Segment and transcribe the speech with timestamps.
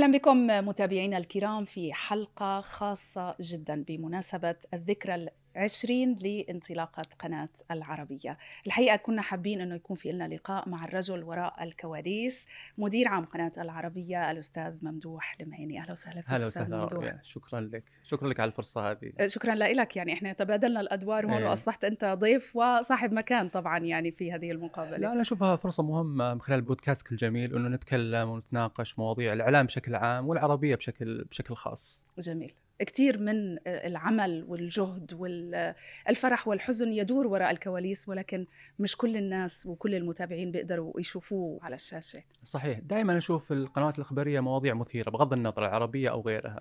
[0.00, 5.26] أهلا بكم متابعينا الكرام في حلقة خاصة جدا بمناسبة الذكرى
[5.56, 8.38] عشرين لانطلاقة قناة العربية.
[8.66, 12.46] الحقيقة كنا حابين أنه يكون في لنا لقاء مع الرجل وراء الكواليس
[12.78, 16.82] مدير عام قناة العربية الأستاذ ممدوح المهيني أهلا وسهلا فيك هلا أستاذ وسهلا.
[16.82, 17.14] ممدوح.
[17.22, 17.84] شكرا لك.
[18.04, 19.26] شكرا لك على الفرصة هذه.
[19.26, 19.96] شكرا لك.
[19.96, 21.48] يعني إحنا تبادلنا الأدوار هون إيه.
[21.48, 24.96] واصبحت أنت ضيف وصاحب مكان طبعا يعني في هذه المقابلة.
[24.96, 29.94] لا أنا أشوفها فرصة مهمة من خلال بودكاستك الجميل أنه نتكلم ونتناقش مواضيع الإعلام بشكل
[29.94, 32.06] عام والعربية بشكل بشكل خاص.
[32.18, 32.54] جميل.
[32.84, 38.46] كثير من العمل والجهد والفرح والحزن يدور وراء الكواليس ولكن
[38.78, 42.22] مش كل الناس وكل المتابعين بيقدروا يشوفوه على الشاشة.
[42.42, 42.78] صحيح.
[42.78, 46.60] دائما أشوف القنوات الإخبارية مواضيع مثيرة بغض النظر العربية أو غيرها.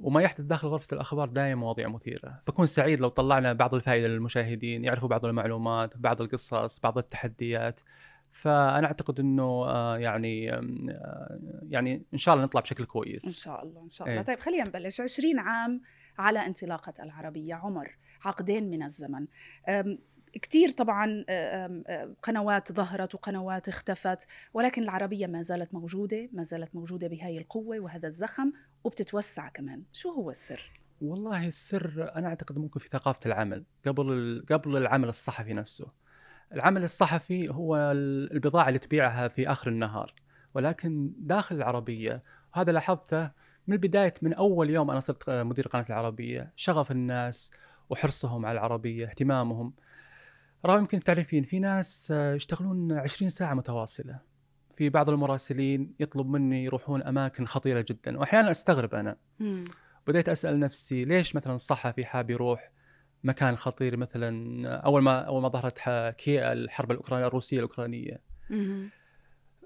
[0.00, 2.42] وما يحدث داخل غرفة الأخبار دائما مواضيع مثيرة.
[2.46, 7.80] بكون سعيد لو طلعنا بعض الفائدة للمشاهدين يعرفوا بعض المعلومات بعض القصص بعض التحديات.
[8.32, 13.82] فأنا أعتقد أنه آه، يعني آه، يعني إن شاء الله نطلع بشكل كويس شاء الله
[13.82, 14.26] إن شاء الله إيه.
[14.26, 15.82] طيب خلينا نبلش 20 عام
[16.18, 19.26] على انطلاقة العربية عمر عقدين من الزمن
[19.68, 19.98] أم،
[20.32, 21.84] كتير طبعا أم،
[22.22, 28.08] قنوات ظهرت وقنوات اختفت ولكن العربية ما زالت موجودة ما زالت موجودة بهاي القوة وهذا
[28.08, 28.52] الزخم
[28.84, 34.76] وبتتوسع كمان شو هو السر؟ والله السر أنا أعتقد ممكن في ثقافة العمل قبل قبل
[34.76, 35.86] العمل الصحفي نفسه.
[36.52, 40.14] العمل الصحفي هو ال- البضاعة اللي تبيعها في آخر النهار.
[40.54, 42.22] ولكن داخل العربية
[42.54, 43.30] وهذا لاحظته
[43.66, 47.50] من بدايه من أول يوم أنا صرت مدير قناة العربية شغف الناس
[47.90, 49.72] وحرصهم على العربية اهتمامهم.
[50.66, 54.18] رغم يمكن تعرفين في ناس آه، يشتغلون 20 ساعة متواصلة.
[54.76, 58.18] في بعض المراسلين يطلب مني يروحون أماكن خطيرة جدا.
[58.18, 59.16] واحيانا أستغرب أنا.
[60.06, 62.70] بديت أسأل نفسي ليش مثلا الصحفي حاب يروح
[63.24, 65.78] مكان خطير مثلا أول ما أول ما ظهرت
[66.18, 68.20] كي الحرب الأوكرانية الروسية الأوكرانية.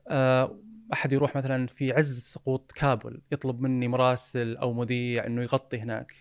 [0.09, 0.59] آه،
[0.93, 6.13] أحد يروح مثلا في عز سقوط كابل يطلب مني مراسل أو مذيع إنه يغطي هناك.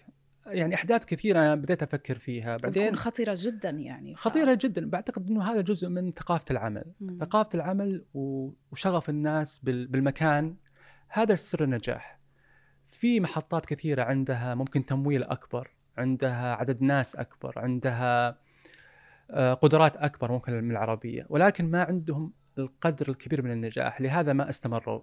[0.46, 2.58] يعني أحداث كثيرة أنا بديت أفكر فيها.
[2.58, 4.16] بعدين خطيرة جدا يعني.
[4.16, 4.90] ف- خطيرة جدا.
[4.90, 6.84] بعتقد إنه هذا جزء من ثقافة العمل.
[7.02, 7.18] مم.
[7.22, 10.56] ثقافة العمل وشغف الناس بال- بالمكان
[11.08, 12.19] هذا سر النجاح.
[12.92, 15.72] في محطات كثيرة عندها ممكن تمويل أكبر.
[15.97, 18.38] عندها عدد ناس أكبر عندها
[19.31, 21.25] آه، قدرات أكبر ممكن من العربية.
[21.29, 24.01] ولكن ما عندهم القدر الكبير من النجاح.
[24.01, 25.01] لهذا ما استمروا.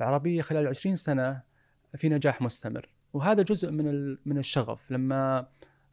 [0.00, 1.42] العربية خلال 20 سنة
[1.96, 2.88] في نجاح مستمر.
[3.12, 4.90] وهذا جزء من من الشغف.
[4.90, 5.46] لما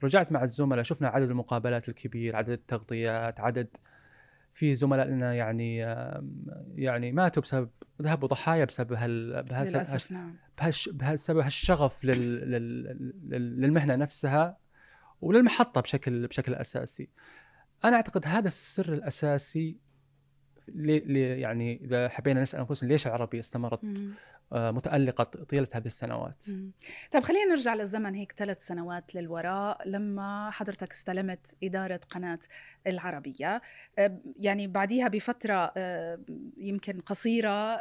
[0.03, 3.67] رجعت مع الزملاء شفنا عدد المقابلات الكبير عدد التغطيات عدد
[4.59, 5.77] في زملاء لنا يعني
[6.75, 7.69] يعني ماتوا بسبب
[8.01, 10.35] ذهبوا ضحايا بسبب هال بهال- للأسف نعم.
[10.57, 12.51] بهالش بسبب هالشغف لل...
[12.51, 12.83] لل...
[13.29, 13.61] لل...
[13.61, 14.57] للمهنة نفسها
[15.21, 17.09] وللمحطة بشكل بشكل أساسي.
[17.85, 19.77] أنا أعتقد هذا السر الأساسي
[20.67, 20.99] لي...
[20.99, 21.21] لي...
[21.41, 23.83] يعني إذا حبينا نسأل أنفسنا ليش العربية استمرت؟
[24.53, 26.43] آه، متألقة طيلة هذه السنوات؟
[27.11, 32.39] طيب خلينا نرجع للزمن هيك ثلاث سنوات للوراء لما حضرتك استلمت إدارة قناة
[32.87, 33.61] العربية.
[33.99, 36.19] أه، يعني بعديها بفترة أه،
[36.57, 37.79] يمكن قصيرة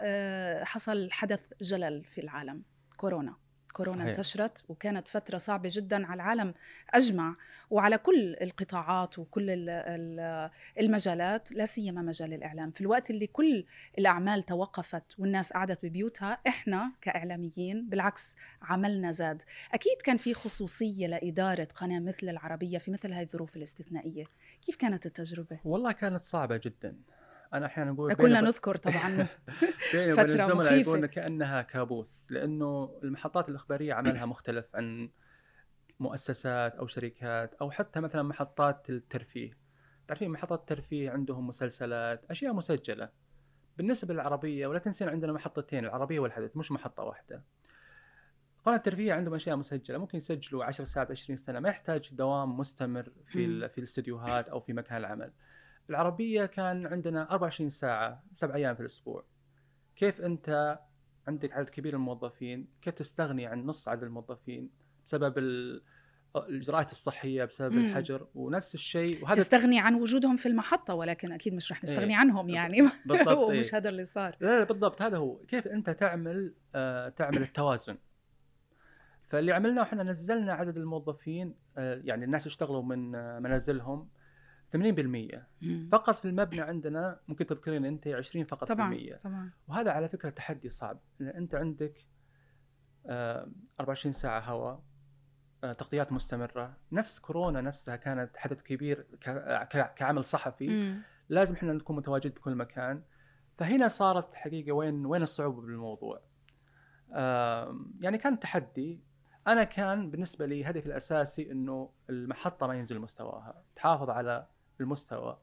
[0.64, 2.62] حصل حدث جلل في العالم
[2.96, 3.47] كورونا.
[3.78, 4.08] كورونا صحيح.
[4.08, 6.54] انتشرت وكانت فترة صعبة جدا على العالم
[6.90, 7.36] أجمع
[7.70, 10.50] وعلى كل القطاعات وكل ال- ال-
[10.80, 13.64] المجالات لا سيما مجال الإعلام في الوقت اللي كل
[13.98, 21.68] الأعمال توقفت والناس قعدت ببيوتها إحنا كإعلاميين بالعكس عملنا زاد أكيد كان في خصوصية لإدارة
[21.74, 24.24] قناة مثل العربية في مثل هذه الظروف الاستثنائية
[24.66, 26.96] كيف كانت التجربة؟ والله كانت صعبة جدا.
[27.54, 29.26] أنا أحيانا أقول وب- نذكر طبعا
[29.92, 30.74] بيني وبين الزملاء.
[30.74, 35.10] يقولون كأنها كابوس لأنه المحطات الإخبارية عملها مختلف عن
[36.00, 39.56] مؤسسات أو شركات أو حتى مثلا محطات الترفيه.
[40.08, 43.08] تعرفين محطات الترفيه عندهم مسلسلات أشياء مسجلة.
[43.78, 47.42] بالنسبة للعربية ولا تنسين عندنا محطتين العربية والحدث مش محطة واحدة.
[48.66, 53.02] قناة الترفيه عندهم أشياء مسجلة ممكن يسجلوا 10 ساعات 20 سنة ما يحتاج دوام مستمر
[53.26, 55.32] في في الاستديوهات أو في مكان العمل.
[55.90, 59.24] العربية كان عندنا 24 ساعة سبع أيام في الأسبوع.
[59.96, 60.78] كيف أنت
[61.28, 64.70] عندك عدد كبير من الموظفين كيف تستغني عن نص عدد الموظفين
[65.06, 65.82] بسبب ال-
[66.36, 67.86] الإجراءات الصحية بسبب مم.
[67.86, 72.16] الحجر ونفس الشيء وهذا تستغني عن وجودهم في المحطة ولكن أكيد مش رح نستغني إيه.
[72.20, 73.80] عنهم يعني بالضبط ومش إيه.
[73.80, 77.96] هذا اللي صار لا لا بالضبط هذا هو كيف أنت تعمل آه تعمل التوازن
[79.28, 84.08] فاللي عملناه إحنا نزلنا عدد الموظفين آه يعني الناس يشتغلوا من آه منازلهم
[84.76, 85.88] 80% مم.
[85.92, 89.50] فقط في المبنى عندنا ممكن تذكرين أنت 20 فقط طبعا بالمية طبعا.
[89.68, 92.04] وهذا على فكرة تحدي صعب لأن أنت عندك
[93.06, 93.48] آه،
[93.80, 94.82] 24 ساعة هواء
[95.64, 96.76] آه، تغطيات مستمرة.
[96.92, 99.06] نفس كورونا نفسها كانت حدث كبير
[99.96, 100.68] كعمل صحفي.
[100.68, 101.02] مم.
[101.28, 103.02] لازم إحنا نكون متواجد بكل مكان.
[103.58, 106.20] فهنا صارت حقيقة وين وين الصعوبة بالموضوع؟
[108.00, 109.00] يعني كان تحدي.
[109.46, 113.62] أنا كان بالنسبة لي هدفي الأساسي إنه المحطة ما ينزل مستواها.
[113.76, 114.46] تحافظ على
[114.80, 115.38] المستوى.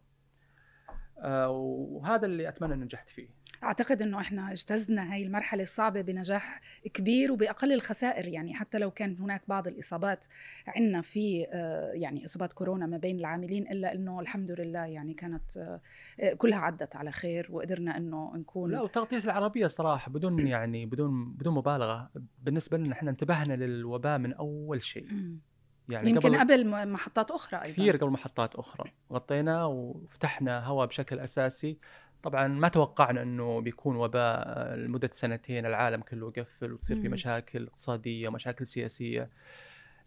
[1.19, 3.27] آه، وهذا اللي أتمنى ان نجحت فيه.
[3.63, 6.61] أعتقد إنه إحنا اجتزنا هاي المرحلة الصعبة بنجاح
[6.93, 8.27] كبير وبأقل الخسائر.
[8.27, 10.25] يعني حتى لو كان هناك بعض الإصابات
[10.67, 15.57] عندنا في آه، يعني إصابات كورونا ما بين العاملين إلا إنه الحمد لله يعني كانت
[15.57, 21.33] آه، كلها عدت على خير وقدرنا إنه نكون لا وتغطية العربية صراحة بدون يعني بدون
[21.33, 22.11] بدون مبالغة.
[22.43, 25.07] بالنسبة لنا إحنا انتبهنا للوباء من أول شيء.
[25.89, 27.73] يعني يمكن قبل قبل محطات أخرى أيضا.
[27.73, 28.91] كثير قبل محطات أخرى.
[29.11, 31.77] غطينا وفتحنا هواء بشكل أساسي.
[32.23, 37.07] طبعا ما توقعنا إنه بيكون وباء لمدة سنتين العالم كله يقفل وتصير في.
[37.07, 39.29] مشاكل اقتصادية ومشاكل سياسية.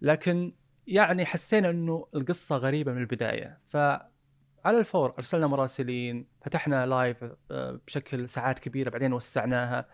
[0.02, 0.52] لكن
[0.86, 3.58] يعني حسينا إنه القصة غريبة من البداية.
[3.68, 9.88] فعلى الفور أرسلنا مراسلين فتحنا لايف آه، بشكل ساعات كبيرة بعدين وسعناها.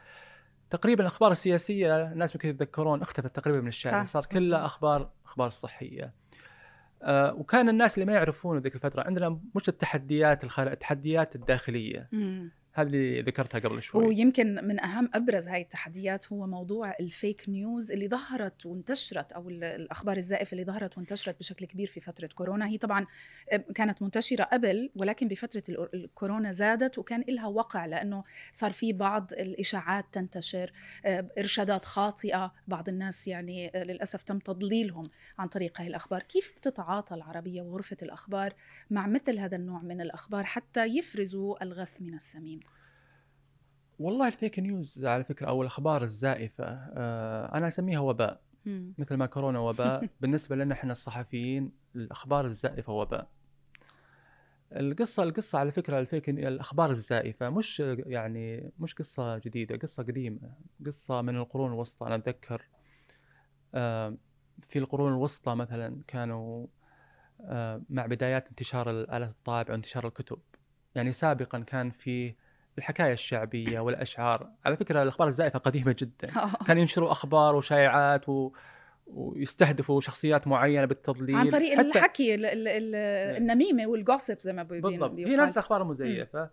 [0.76, 4.64] تقريبا الأخبار السياسية الناس ممكن يتذكرون اختفت تقريبا من الشارع صار كلها.
[4.64, 6.12] أخبار أخبار صحية
[7.02, 12.50] آه، وكان الناس اللي ما يعرفون ذيك الفترة عندنا مش التحديات الخارج التحديات الداخلية مم.
[12.76, 14.06] هذه اللي ذكرتها قبل شوي.
[14.06, 19.64] ويمكن من أهم أبرز هاي التحديات هو موضوع الفيك نيوز اللي ظهرت وانتشرت أو ال-
[19.64, 22.66] الأخبار الزائفة اللي ظهرت وانتشرت بشكل كبير في فترة كورونا.
[22.66, 23.06] هي طبعا
[23.74, 29.32] كانت منتشرة قبل ولكن بفترة ال- الكورونا زادت وكان لها وقع لأنه صار في بعض
[29.32, 30.72] الإشاعات تنتشر
[31.38, 32.52] إرشادات خاطئة.
[32.68, 36.22] بعض الناس يعني آه، للأسف تم تضليلهم عن طريق هاي الأخبار.
[36.22, 38.52] كيف بتتعاطى العربية وغرفة الأخبار
[38.90, 42.63] مع مثل هذا النوع من الأخبار حتى يفرزوا الغث من السمين؟
[43.98, 48.40] والله الفيك نيوز على فكرة أو الأخبار الزائفة آه، أنا أسميها وباء.
[48.98, 50.08] مثل ما كورونا وباء.
[50.20, 53.28] بالنسبة لنا إحنا الصحفيين الأخبار الزائفة وباء.
[54.72, 60.52] القصة القصة على فكرة الفيك الأخبار الزائفة مش يعني مش قصة جديدة قصة قديمة
[60.86, 62.62] قصة من القرون الوسطى أنا أتذكر.
[63.74, 64.16] آه،
[64.62, 66.66] في القرون الوسطى مثلا كانوا
[67.40, 70.38] آه، مع بدايات انتشار الآلات الطابعة وانتشار الكتب.
[70.94, 72.34] يعني سابقا كان في
[72.78, 74.50] الحكاية الشعبية والأشعار.
[74.64, 76.28] على فكرة الأخبار الزائفة قديمة جدا.
[76.66, 78.52] كان ينشروا أخبار وشائعات و...
[79.06, 81.36] ويستهدفوا شخصيات معينة بالتضليل.
[81.36, 82.94] عن طريق حتى- الحكي ال- ال- ال-
[83.42, 85.18] النميمة والجوسب زي ما بي- بالضبط.
[85.18, 86.50] هي نفس الاخبار المزيفه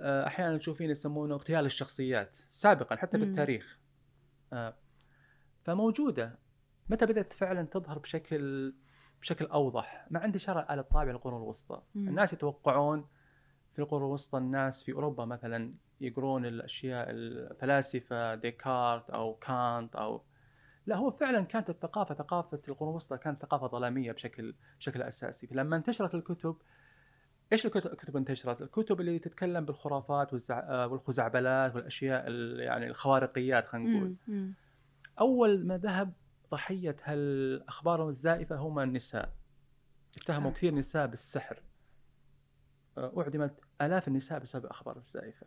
[0.00, 3.18] آه، أحيانا تشوفين يسمونه اغتيال الشخصيات سابقا حتى.
[3.18, 3.78] بالتاريخ.
[4.52, 4.74] آه،
[5.64, 6.38] فموجودة.
[6.88, 8.74] متى بدأت فعلا تظهر بشكل
[9.20, 11.82] بشكل أوضح؟ مع انتشار الاله الطابعه للقرون الوسطى.
[11.96, 13.06] الناس يتوقعون
[13.78, 20.22] في القرون الوسطى الناس في أوروبا مثلا يقرون الأشياء الفلاسفة ديكارت أو كانت أو
[20.86, 25.76] لا هو فعلا كانت الثقافة ثقافة القرون الوسطى كانت ثقافة ظلامية بشكل بشكل أساسي فلما
[25.76, 26.56] انتشرت الكتب
[27.52, 30.32] إيش الكتب انتشرت؟ الكتب اللي تتكلم بالخرافات
[30.90, 34.16] والخزعبلات والأشياء ال- يعني الخوارقيات خلينا نقول.
[35.20, 36.12] أول ما ذهب
[36.50, 39.32] ضحية هالأخبار الزائفة هم النساء.
[40.22, 40.50] اتهموا.
[40.50, 41.62] كثير نساء بالسحر.
[42.98, 45.46] آه، أعدمت آلاف النساء بسبب الأخبار الزائفة،.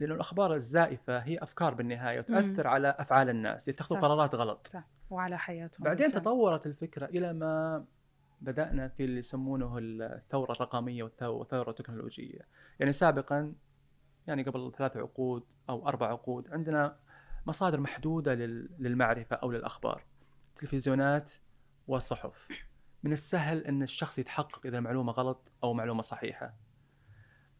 [0.00, 4.04] لأنه الأخبار الزائفة هي أفكار بالنهاية وتؤثر على أفعال الناس، يتخذوا صح.
[4.06, 4.66] قرارات غلط.
[4.66, 6.22] صح وعلى حياتهم بعدين بالفعل.
[6.22, 7.84] تطورت الفكرة إلى ما
[8.40, 12.40] بدأنا في اللي يسمونه الثورة الرقمية والثو- والثورة التكنولوجية
[12.78, 13.52] يعني سابقا
[14.26, 16.96] يعني قبل ثلاث عقود أو أربع عقود عندنا
[17.46, 20.02] مصادر محدودة لل- للمعرفة أو للأخبار
[20.56, 21.32] تلفزيونات
[21.88, 22.48] وصحف
[23.02, 26.54] من السهل إن الشخص يتحقق إذا المعلومة غلط أو معلومة صحيحة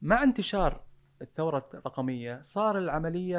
[0.03, 0.81] مع انتشار
[1.23, 3.39] الثورة الرقمية صار العملية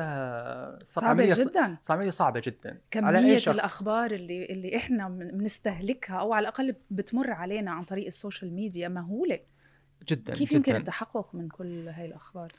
[0.79, 1.77] صار صعبة عملية جدا
[2.09, 3.55] صعبة جدا كمية شخص.
[3.55, 8.53] الأخبار اللي اللي إحنا من- بنستهلكها أو على الأقل بتمر علينا عن طريق ال social
[8.53, 9.39] media مهولة
[10.09, 10.57] جدا كيف جدا.
[10.57, 12.51] يمكن التحقق من كل هاي الأخبار؟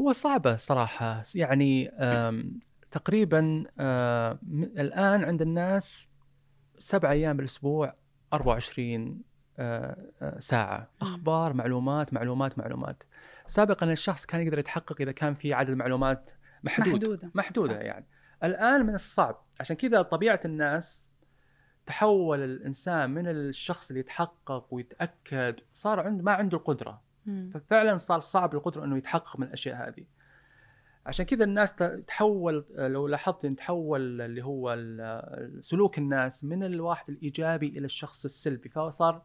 [0.00, 1.90] هو صعبة صراحة يعني
[2.90, 3.64] تقريبا
[4.80, 6.08] الآن عند الناس
[6.78, 7.94] سبع أيام بالأسبوع
[8.32, 9.22] 24
[10.38, 10.90] ساعة.
[11.00, 13.02] أخبار معلومات معلومات معلومات.
[13.46, 16.30] سابقا الشخص كان يقدر يتحقق إذا كان في عدد معلومات
[16.64, 16.94] محدود.
[16.94, 17.30] محدودة.
[17.34, 17.80] محدودة صح.
[17.80, 18.06] يعني.
[18.44, 19.44] الآن من الصعب.
[19.60, 21.08] عشان كذا طبيعة الناس
[21.86, 27.02] تحول الإنسان من الشخص اللي يتحقق ويتأكد صار عنده ما عنده القدرة.
[27.26, 27.50] مم.
[27.54, 30.04] ففعلا صار صعب القدرة إنه يتحقق من الأشياء هذه.
[31.06, 31.74] عشان كذا الناس
[32.06, 34.76] تحول لو لاحظت تحول اللي هو
[35.60, 38.68] سلوك الناس من الواحد الإيجابي إلى الشخص السلبي.
[38.68, 39.22] فصار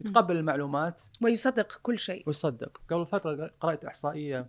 [0.00, 1.02] يتقبل المعلومات.
[1.22, 2.22] ويصدق كل شيء.
[2.26, 2.80] ويصدق.
[2.88, 4.46] قبل فترة قرأت إحصائية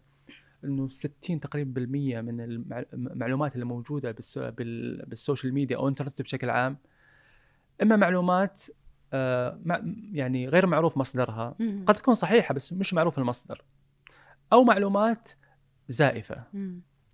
[0.64, 5.84] إنه 60 تقريبا بالمية من المع- المعلومات اللي موجودة بالس- بال- بال social media أو
[5.84, 6.78] الانترنت بشكل عام.
[7.82, 8.62] إما معلومات
[9.14, 9.60] آه،
[10.12, 11.56] يعني غير معروف مصدرها.
[11.86, 13.64] قد تكون صحيحة بس مش معروف المصدر.
[14.54, 15.30] أو معلومات
[15.90, 16.44] زائفة.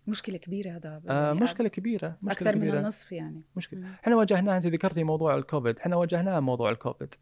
[0.07, 2.71] مشكلة كبيرة هذا آه يعني مشكلة كبيرة مشكلة أكثر كبيرة.
[2.73, 3.41] من النصف يعني.
[3.55, 3.93] مشكلة.
[4.03, 5.79] إحنا واجهناها أنت ذكرتي موضوع الكوفيد.
[5.79, 7.13] إحنا واجهناه موضوع الكوفيد.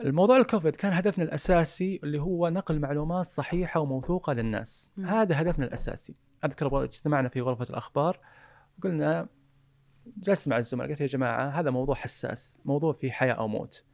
[0.00, 4.90] الموضوع الكوفيد كان هدفنا الأساسي اللي هو نقل معلومات صحيحة وموثوقة للناس.
[4.96, 5.06] مم.
[5.06, 6.14] هذا هدفنا الأساسي.
[6.44, 8.18] أذكر اجتمعنا في غرفة الأخبار
[8.78, 9.28] وقلنا
[10.16, 13.84] جلست مع الزملاء قلت يا جماعة هذا موضوع حساس موضوع فيه حياة أو موت.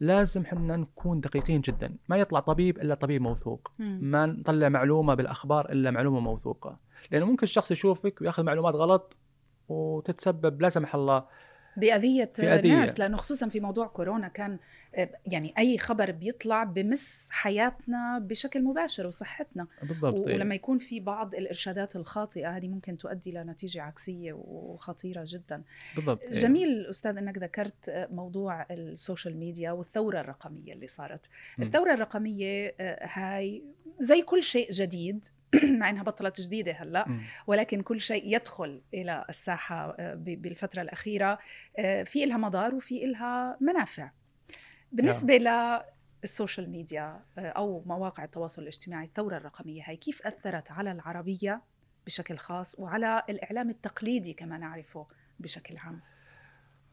[0.00, 1.96] لازم إحنا نكون دقيقين جدا.
[2.08, 3.72] ما يطلع طبيب إلا طبيب موثوق.
[3.78, 3.98] مم.
[4.02, 6.78] ما نطلع معلومة بالأخبار إلا معلومة موثوقة.
[7.10, 9.16] لأنه ممكن الشخص يشوفك ويأخذ معلومات غلط
[9.68, 11.24] وتتسبب لا سمح الله
[11.76, 12.76] بأذية, بأذية.
[12.76, 14.58] ناس لأنه خصوصا في موضوع كورونا كان
[14.94, 20.34] آه، يعني أي خبر بيطلع بمس حياتنا بشكل مباشر وصحتنا بالضبط و- إيه.
[20.34, 25.62] ولما يكون في بعض الإرشادات الخاطئة هذه ممكن تؤدي لنتيجة عكسية وخطيرة جدا
[25.96, 26.30] بالضبط إيه.
[26.30, 31.26] جميل أستاذ أنك ذكرت آه، موضوع ال social media والثورة الرقمية اللي صارت
[31.58, 31.64] مم.
[31.66, 33.62] الثورة الرقمية آه، هاي
[33.98, 35.26] زي كل شيء جديد
[35.78, 37.20] مع إنها بطلت جديدة هلأ.
[37.46, 41.38] ولكن كل شيء يدخل إلى الساحة آه، بالفترة الأخيرة
[41.78, 44.10] آه، في إلها مضار وفي إلها منافع.
[44.92, 45.36] بالنسبة
[46.22, 51.62] لل social media آه، أو مواقع التواصل الاجتماعي الثورة الرقمية هاي كيف أثرت على العربية
[52.06, 55.06] بشكل خاص وعلى الإعلام التقليدي كما نعرفه
[55.40, 56.00] بشكل عام؟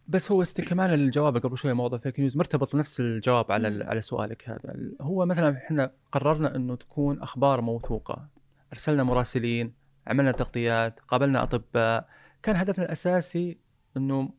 [0.07, 3.83] بس هو استكمالا للجواب قبل شوي موضوع fake news مرتبط نفس الجواب على.
[3.85, 4.75] على سؤالك هذا.
[5.01, 8.27] هو مثلا إحنا قررنا إنه تكون أخبار موثوقة.
[8.73, 9.73] أرسلنا مراسلين
[10.07, 12.07] عملنا تغطيات قابلنا أطباء.
[12.43, 13.57] كان هدفنا الأساسي
[13.97, 14.29] إنه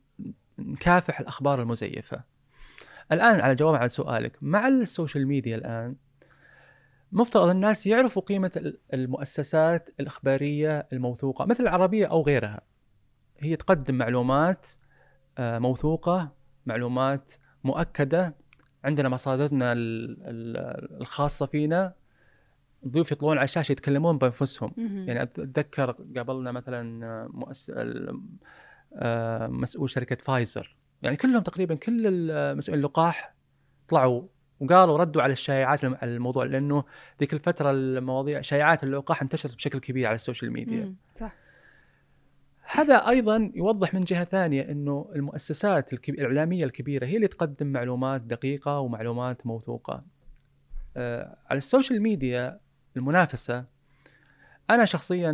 [0.59, 2.23] نكافح الأخبار المزيفة.
[3.11, 5.95] الآن على جواب على سؤالك مع ال social media الآن
[7.11, 12.61] مفترض الناس يعرفوا قيمة ال- المؤسسات الإخبارية الموثوقة مثل العربية أو غيرها.
[13.39, 14.67] هي تقدم معلومات
[15.39, 16.31] موثوقة
[16.65, 18.35] معلومات مؤكدة.
[18.83, 21.93] عندنا مصادرنا ال- ال- الخاصة فينا.
[22.85, 24.71] الضيوف يطلعون على الشاشة يتكلمون بأنفسهم.
[25.07, 27.71] يعني أتذكر قابلنا مثلا آه، مؤس...
[28.95, 30.75] آه، مسؤول شركة فايزر.
[31.01, 33.35] يعني كلهم تقريبا كل المسؤولين اللقاح
[33.89, 34.23] طلعوا
[34.59, 36.83] وقالوا ردوا على الشائعات الم- الموضوع لأنه
[37.19, 40.95] ذيك الفترة المواضيع شائعات اللقاح انتشرت بشكل كبير على ال social media.
[41.15, 41.33] صح.
[42.71, 46.13] هذا أيضا يوضح من جهة ثانية إنه المؤسسات الكب...
[46.13, 50.05] الإعلامية الكبيرة هي اللي تقدم معلومات دقيقة ومعلومات موثوقة.
[50.97, 52.59] آه على ال social media
[52.97, 53.65] المنافسة
[54.69, 55.29] أنا شخصيا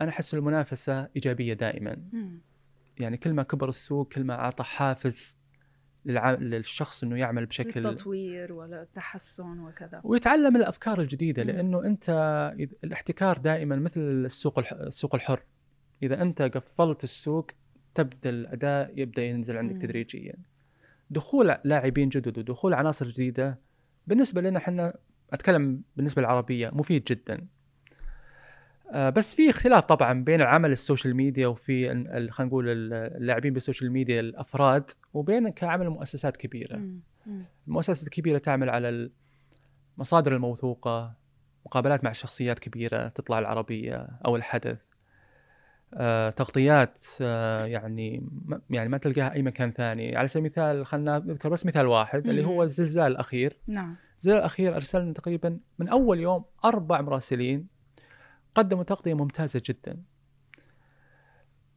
[0.00, 1.96] أنا أحس المنافسة إيجابية دائما،.
[2.98, 5.38] يعني كل ما كبر السوق كل ما أعطى حافز
[6.04, 6.30] للع...
[6.30, 11.42] للشخص إنه يعمل بشكل للتطوير والتحسن وكذا ويتعلم الأفكار الجديدة.
[11.42, 12.10] لأنه أنت
[12.84, 14.72] الاحتكار دائما مثل السوق الح...
[14.72, 15.42] السوق الحر
[16.02, 17.46] إذا أنت قفلت السوق
[17.94, 19.82] تبدأ الأداء يبدأ ينزل عندك.
[19.82, 20.34] تدريجيا
[21.10, 23.58] دخول لاعبين جدد ودخول عناصر جديدة
[24.06, 24.94] بالنسبة لنا إحنا
[25.32, 27.46] أتكلم بالنسبة للعربية مفيد جدا
[28.92, 31.88] آه، بس في اختلاف طبعا بين العمل ال social media وفي
[32.30, 36.80] خلينا نقول ال- اللاعبين بال social media الأفراد وبين كعمل مؤسسات كبيرة.
[37.68, 39.10] المؤسسات الكبيرة تعمل على
[39.98, 41.14] المصادر الموثوقة
[41.66, 44.78] مقابلات مع شخصيات كبيرة تطلع العربية أو الحدث
[46.36, 48.28] تغطيات آه، يعني
[48.70, 52.44] يعني ما تلقاها أي مكان ثاني على سبيل المثال خلنا نذكر بس مثال واحد اللي
[52.44, 52.62] هو.
[52.62, 57.66] الزلزال الأخير نعم الزلزال الأخير أرسلنا تقريبا من أول يوم أربع مراسلين
[58.54, 60.02] قدموا تغطية ممتازة جدا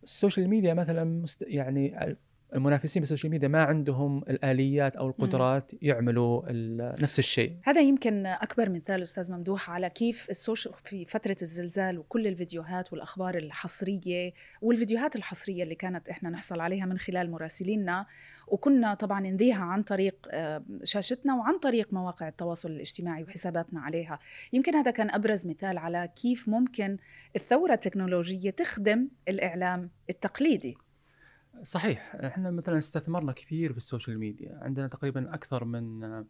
[0.03, 1.25] ال social media مثلا.
[1.41, 2.17] يعني
[2.55, 6.41] المنافسين بال social media ما عندهم الآليات أو القدرات يعملوا
[7.01, 7.55] نفس الشيء.
[7.63, 12.93] هذا يمكن أكبر مثال أستاذ ممدوح على كيف ال social في فترة الزلزال وكل الفيديوهات
[12.93, 18.05] والأخبار الحصرية والفيديوهات الحصرية اللي كانت إحنا نحصل عليها من خلال مراسلينا
[18.47, 24.19] وكنا طبعا نذيعها عن طريق آه، شاشتنا وعن طريق مواقع التواصل الاجتماعي وحساباتنا عليها.
[24.53, 26.97] يمكن هذا كان أبرز مثال على كيف ممكن
[27.35, 30.77] الثورة التكنولوجية تخدم الإعلام التقليدي.
[31.63, 34.59] صحيح إحنا مثلا استثمرنا كثير في ال social media.
[34.61, 36.25] عندنا تقريبا أكثر من آه،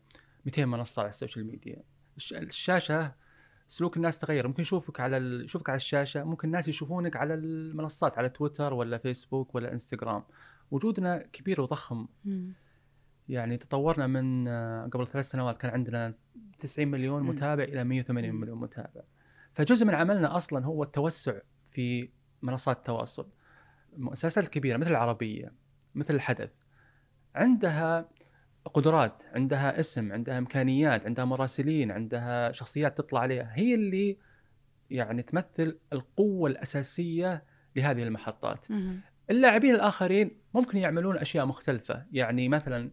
[0.46, 1.84] 200 منصة على ال social media.
[2.18, 3.14] الش- الشاشة
[3.68, 4.48] سلوك الناس تغير.
[4.48, 5.44] ممكن يشوفك على ال...
[5.44, 10.24] يشوفك على الشاشة ممكن الناس يشوفونك على المنصات على تويتر ولا فيسبوك ولا إنستغرام.
[10.72, 12.08] وجودنا كبير وضخم.
[13.30, 14.48] يعني تطورنا من
[14.90, 16.14] قبل ثلاث سنوات كان عندنا
[16.60, 17.24] 90 مليون.
[17.24, 18.42] متابع إلى 180 مم.
[18.42, 19.02] مليون متابع.
[19.54, 21.34] فجزء من عملنا أصلا هو التوسع
[21.72, 22.10] في
[22.42, 23.28] منصات التواصل.
[23.94, 25.54] المؤسسات الكبيره مثل العربية
[25.96, 26.52] مثل الحدث.
[27.36, 28.10] عندها
[28.74, 33.52] قدرات عندها اسم عندها إمكانيات عندها مراسلين عندها شخصيات تطلع عليها.
[33.54, 34.18] هي اللي
[34.90, 37.44] يعني تمثل القوة الأساسية
[37.76, 38.68] لهذه المحطات.
[39.30, 42.06] اللاعبين الآخرين ممكن يعملون أشياء مختلفة.
[42.12, 42.92] يعني مثلا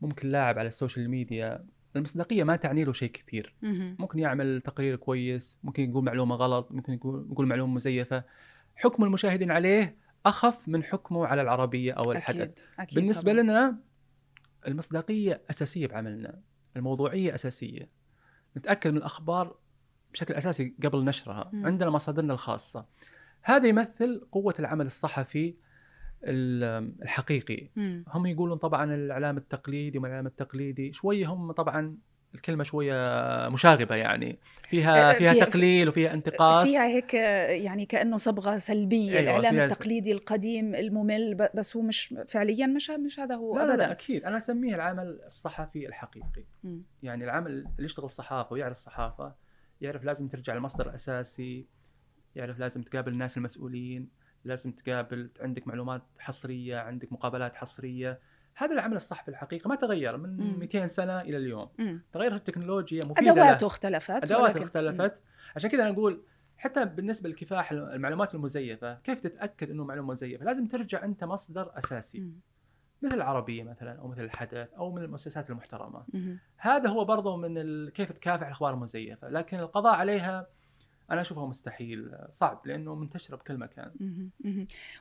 [0.00, 1.64] ممكن لاعب على السوشيال ميديا
[1.96, 3.54] المصداقية ما تعني له شيء كثير.
[3.98, 8.24] ممكن يعمل تقرير كويس ممكن يقول معلومة غلط ممكن يقول يقول معلومة مزيفة.
[8.76, 9.96] حكم المشاهدين عليه
[10.26, 13.42] أخف من حكمه على العربية أو الحدث أكيد أكيد بالنسبة طبعاً.
[13.42, 13.76] لنا
[14.66, 16.40] المصداقية أساسية بعملنا
[16.76, 17.88] الموضوعية أساسية
[18.56, 19.56] نتأكد من الأخبار
[20.12, 21.66] بشكل أساسي قبل نشرها مم.
[21.66, 22.86] عندنا مصادرنا الخاصة
[23.42, 25.54] هذا يمثل قوة العمل الصحفي
[26.24, 28.04] ال- الحقيقي مم.
[28.08, 31.96] هم يقولون طبعا الإعلام التقليدي والاعلام التقليدي شوية هم طبعا
[32.34, 32.94] الكلمة شوية
[33.48, 34.38] مشاغبة يعني.
[34.68, 36.66] فيها آه، فيها فيها- تقليل وفيها انتقاص.
[36.66, 37.14] فيها هيك
[37.64, 39.18] يعني كأنه صبغة سلبية.
[39.18, 43.72] أيوة، الإعلام التقليدي القديم الممل بس هو مش فعليا مش مش هذا هو لا, لا,
[43.74, 43.86] ابدا.
[43.86, 44.24] لا أكيد.
[44.24, 46.44] أنا أسميه العمل الصحفي الحقيقي.
[46.64, 46.82] مم.
[47.02, 49.34] يعني العمل اللي يشتغل صحافة ويعرف الصحافه
[49.80, 51.66] يعرف لازم ترجع للمصدر الاساسي
[52.36, 54.08] يعرف لازم تقابل الناس المسؤولين
[54.44, 58.18] لازم تقابل عندك معلومات حصرية عندك مقابلات حصرية.
[58.58, 60.58] هذا العمل الصحفي الحقيقي ما تغير من مم.
[60.58, 62.02] 200 سنة إلى اليوم مم.
[62.12, 63.32] تغيرت التكنولوجيا مفيدة.
[63.32, 65.14] أدواته اختلفت أدواته ولكن- اختلفت
[65.56, 66.22] عشان كذا أنا أقول
[66.56, 72.20] حتى بالنسبة لكفاح المعلومات المزيفة كيف تتأكد إنه معلومة مزيفة لازم ترجع أنت مصدر أساسي
[72.20, 72.32] مم.
[73.02, 76.38] مثل العربية مثلا أو مثل الحدث أو من المؤسسات المحترمة مم.
[76.56, 77.92] هذا هو برضه من ال...
[77.92, 80.46] كيف تكافح الأخبار المزيفة لكن القضاء عليها
[81.10, 83.90] أنا أشوفها مستحيل صعب لأنه منتشرة بكل مكان.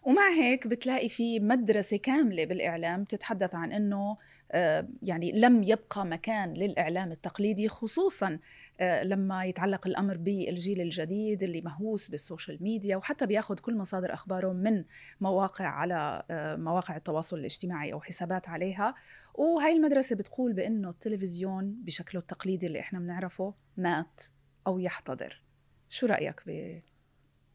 [0.04, 4.18] ومع هيك بتلاقي في مدرسة كاملة بالإعلام تتحدث عن أنه
[4.52, 8.40] آه، يعني لم يبقى مكان للإعلام التقليدي خصوصا
[8.80, 14.54] آه، لما يتعلق الأمر بالجيل الجديد اللي مهووس بالسوشيال ميديا وحتى بياخذ كل مصادر أخباره
[14.54, 14.84] من
[15.22, 18.96] مواقع على آه، مواقع التواصل الاجتماعي أو حسابات عليها.
[19.34, 24.24] وهي المدرسة بتقول بأنه التلفزيون بشكله التقليدي اللي إحنا بنعرفه مات
[24.68, 25.47] أو يحتضر.
[25.90, 26.82] شو رأيك ب-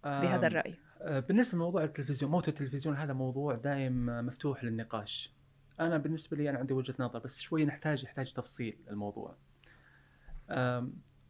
[0.04, 5.32] بهذا آم، الرأي؟ آه، بالنسبة لموضوع التلفزيون موت التلفزيون هذا موضوع دائم مفتوح للنقاش.
[5.80, 9.36] أنا بالنسبة لي أنا عندي وجهة نظر بس شوي نحتاج يحتاج تفصيل الموضوع.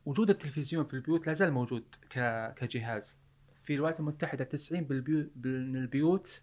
[0.07, 1.85] وجود التلفزيون في البيوت لا زال موجود
[2.57, 3.23] كجهاز.
[3.63, 6.43] في الولايات المتحدة 90 بالبيو- من البيوت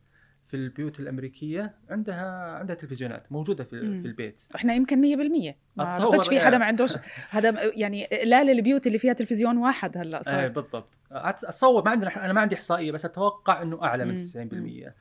[0.50, 4.02] في البيوت الأمريكية عندها عندها تلفزيونات موجودة في, مم.
[4.02, 6.40] في البيت إحنا يمكن 100% ما أعتقدش في.
[6.40, 6.92] حدا ما عندوش
[7.30, 11.92] هذا يعني لا للبيوت اللي فيها تلفزيون واحد هلا إيه صار بالضبط أت- أتصور ما
[11.92, 14.90] عندنا أنا ما عندي إحصائية بس أتوقع إنه أعلى من مم.
[14.90, 14.94] 90%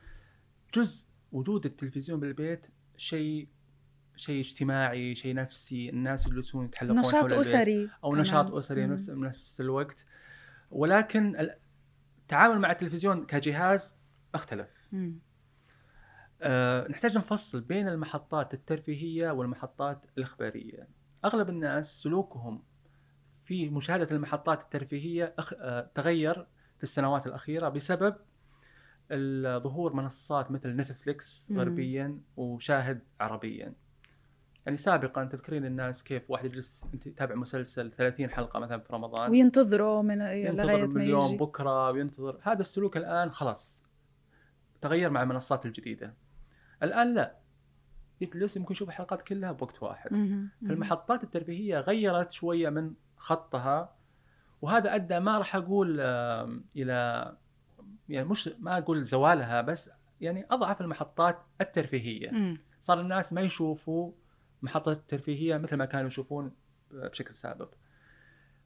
[0.75, 3.47] جزء وجود التلفزيون بالبيت شيء
[4.15, 8.21] شيء اجتماعي شيء نفسي الناس يجلسون يتحلقون نشاط أسري أو كمان.
[8.21, 8.93] نشاط أسري مم.
[8.93, 10.05] نفس نفس الوقت
[10.71, 11.55] ولكن ال-
[12.21, 13.95] التعامل مع التلفزيون كجهاز
[14.35, 15.19] اختلف مم.
[16.41, 20.87] أه نحتاج نفصل بين المحطات الترفيهية والمحطات الإخبارية.
[21.25, 22.63] أغلب الناس سلوكهم
[23.43, 25.53] في مشاهدة المحطات الترفيهية أخ...
[25.57, 26.47] أه تغير
[26.77, 28.15] في السنوات الأخيرة بسبب
[29.63, 31.47] ظهور منصات مثل نتفليكس.
[31.51, 33.73] غربيا وشاهد عربيا.
[34.65, 39.31] يعني سابقا تذكرين الناس كيف واحد يجلس يتابع مسلسل 30 حلقة مثلا في رمضان.
[39.31, 41.37] وينتظروا من ينتظر لغاية من ما اليوم يجي.
[41.37, 42.39] بكرة وينتظر.
[42.41, 43.83] هذا السلوك الآن خلاص
[44.81, 46.13] تغير مع المنصات الجديدة.
[46.83, 47.35] الآن لا.
[48.21, 50.09] يجلس يمكن يشوف الحلقات كلها بوقت واحد.
[50.67, 53.95] فالمحطات الترفيهية غيرت شوية من خطها
[54.61, 55.99] وهذا أدى ما راح أقول
[56.75, 57.31] إلى
[58.09, 62.29] يعني مش ما أقول زوالها بس يعني أضعف المحطات الترفيهية.
[62.81, 64.11] صار الناس ما يشوفوا
[64.61, 66.51] محطات ترفيهيه مثل ما كانوا يشوفون
[66.91, 67.73] بشكل سابق.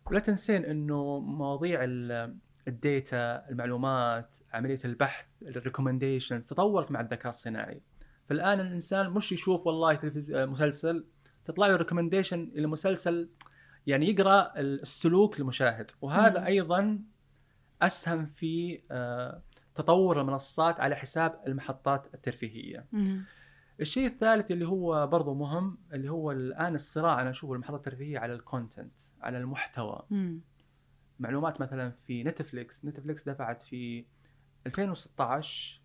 [0.06, 7.30] ولا تنسين إنه مواضيع ال- ال data المعلومات عملية البحث ال recommendation تطورت مع الذكاء
[7.30, 7.82] الصناعي.
[8.30, 10.32] فالآن الإنسان مش يشوف والله تلفز...
[10.32, 11.06] آه، مسلسل
[11.46, 13.30] تطلع له recommendation لمسلسل
[13.88, 16.46] يعني يقرأ السلوك للمشاهد وهذا مم.
[16.46, 17.00] أيضا
[17.82, 19.42] أسهم في آه،
[19.76, 23.24] تطور المنصات على حساب المحطات الترفيهية مهم.
[23.82, 28.34] الشيء الثالث اللي هو برضو مهم اللي هو الآن الصراع أنا أشوفه المحطات الترفيهية على
[28.34, 30.42] ال content على المحتوى مم.
[31.20, 34.06] معلومات مثلا في نتفليكس نتفليكس دفعت في
[34.68, 35.82] 2016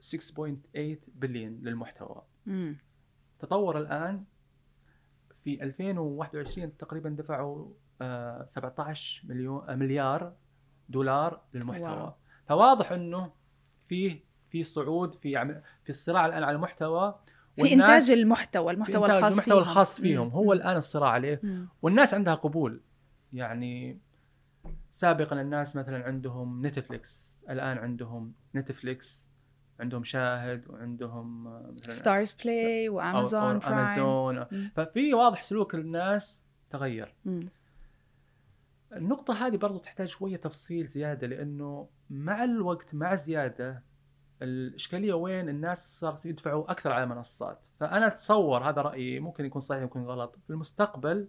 [0.00, 0.50] 6.8
[1.14, 2.76] بليون للمحتوى مم.
[3.38, 4.24] تطور الآن
[5.44, 7.68] في 2021 تقريبا دفعوا
[8.02, 10.32] آه، 17 مليون آه، مليار
[10.88, 12.12] دولار للمحتوى wow.
[12.48, 13.32] فواضح إنه
[13.86, 17.18] فيه في صعود في في الصراع الآن على المحتوى
[17.56, 19.70] في إنتاج المحتوى المحتوى إنتاج الخاص المحتوى فيهم.
[19.70, 20.32] الخاص فيهم مم.
[20.32, 21.68] هو الآن الصراع عليه مم.
[21.82, 22.80] والناس عندها قبول
[23.32, 23.98] يعني
[24.92, 29.27] سابقا الناس مثلا عندهم نتفليكس الآن عندهم نتفليكس
[29.80, 34.44] عندهم شاهد وعندهم آه، مثلا ستارز بلاي وامازون برايم امازون.
[34.74, 37.48] ففي واضح سلوك الناس تغير مم.
[38.92, 43.82] النقطة هذه برضو تحتاج شوية تفصيل زيادة لأنه مع الوقت مع زيادة
[44.42, 49.82] الإشكالية وين الناس صارت يدفعوا أكثر على المنصات فأنا أتصور هذا رأيي ممكن يكون صحيح
[49.82, 51.28] يكون غلط في المستقبل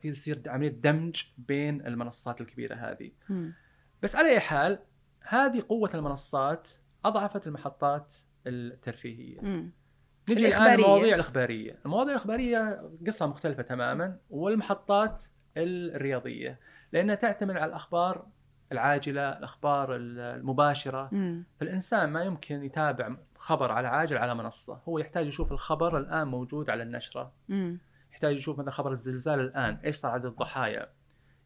[0.00, 3.54] في يصير عملية دمج بين المنصات الكبيرة هذه مم.
[4.02, 4.78] بس على أي حال
[5.20, 6.68] هذه قوة المنصات
[7.04, 8.14] أضعفت المحطات
[8.46, 9.72] الترفيهية مم.
[10.30, 10.74] نجي الإخبارية.
[10.74, 15.24] المواضيع الإخبارية المواضيع الإخبارية قصة مختلفة تماما والمحطات
[15.56, 16.58] الرياضية
[16.92, 18.26] لأنها تعتمد على الأخبار
[18.72, 21.44] العاجلة الأخبار المباشرة مم.
[21.60, 26.70] فالإنسان ما يمكن يتابع خبر على عاجل على منصة هو يحتاج يشوف الخبر الآن موجود
[26.70, 27.78] على النشرة مم.
[28.12, 30.88] يحتاج يشوف مثلا خبر الزلزال الآن إيش صار عدد الضحايا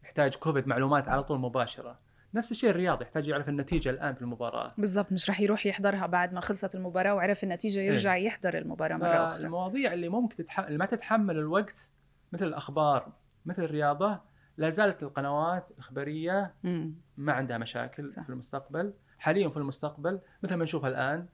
[0.04, 1.98] يحتاج كوفيد معلومات على طول مباشرة
[2.34, 4.72] نفس الشيء الرياضي يحتاج يعرف النتيجة الآن في المباراة.
[4.78, 9.26] بالضبط مش رح يروح يحضرها بعد ما خلصت المباراة وعرف النتيجة يرجع يحضر المباراة مرة
[9.26, 9.44] أخرى.
[9.46, 10.60] المواضيع اللي ممكن تتح...
[10.60, 11.90] اللي ما تتحمل الوقت
[12.32, 13.12] مثل الأخبار
[13.46, 14.20] مثل الرياضة
[14.56, 16.94] لا زالت القنوات الإخبارية مم.
[17.16, 18.22] ما عندها مشاكل صح.
[18.22, 21.26] في المستقبل حاليا في المستقبل مثل ما نشوفها الآن.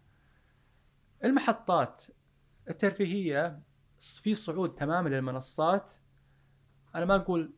[1.24, 2.02] المحطات
[2.70, 3.58] الترفيهية
[3.98, 5.92] في صعود تماما للمنصات.
[6.94, 7.52] أنا ما أقول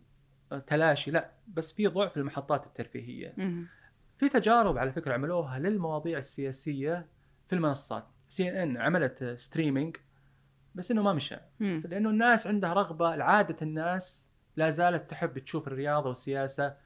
[0.67, 3.35] تلاشي لا بس في ضعف للمحطات الترفيهية.
[4.19, 7.07] في تجارب على فكرة عملوها للمواضيع السياسية
[7.49, 9.97] في المنصات سي إن إن عملت streaming
[10.75, 11.37] بس إنه ما مشى.
[11.85, 16.77] لأنه الناس عندها رغبة عادة الناس لا زالت تحب تشوف الرياضة والسياسة.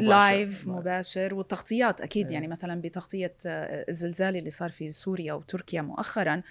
[0.00, 1.34] live مباشر.
[1.34, 2.34] والتغطيات أكيد إيه.
[2.34, 6.42] يعني مثلا بتغطية آه، الزلزال اللي صار في سوريا وتركيا مؤخرا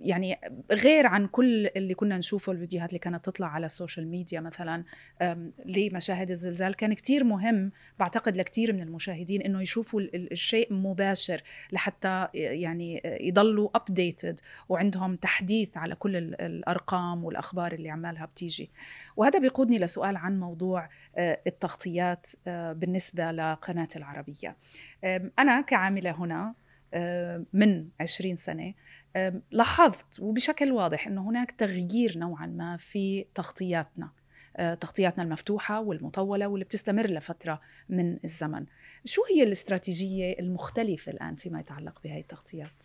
[0.00, 0.38] يعني
[0.72, 4.84] غير عن كل اللي كنا نشوفه الفيديوهات اللي كانت تطلع على السوشيال ميديا مثلا
[5.66, 11.42] لمشاهد الزلزال كان كتير مهم بعتقد لكتير من المشاهدين إنه يشوفوا ال- ال- الشيء مباشر
[11.72, 18.70] لحتى يعني يضلوا updated وعندهم تحديث على كل ال- الأرقام والأخبار اللي عمالها بتيجي.
[19.16, 24.56] وهذا بيقودني لسؤال عن موضوع آه، التغطيات آه، بالنسبة لقناة العربية.
[25.38, 26.54] أنا كعاملة هنا
[27.52, 28.74] من 20 سنة
[29.50, 34.10] لاحظت وبشكل واضح أنه هناك تغيير نوعا ما في تغطياتنا
[34.56, 38.66] آه، تغطياتنا المفتوحة والمطولة واللي بتستمر لفترة من الزمن.
[39.04, 42.84] شو هي الاستراتيجية المختلفة الآن فيما يتعلق بهذه التغطيات؟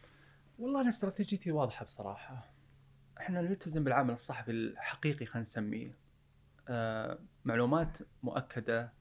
[0.59, 2.51] والله أنا استراتيجيتي واضحة بصراحة.
[3.17, 5.97] إحنا نلتزم بالعمل الصحفي الحقيقي خلينا نسميه.
[6.69, 8.98] آه معلومات مؤكدة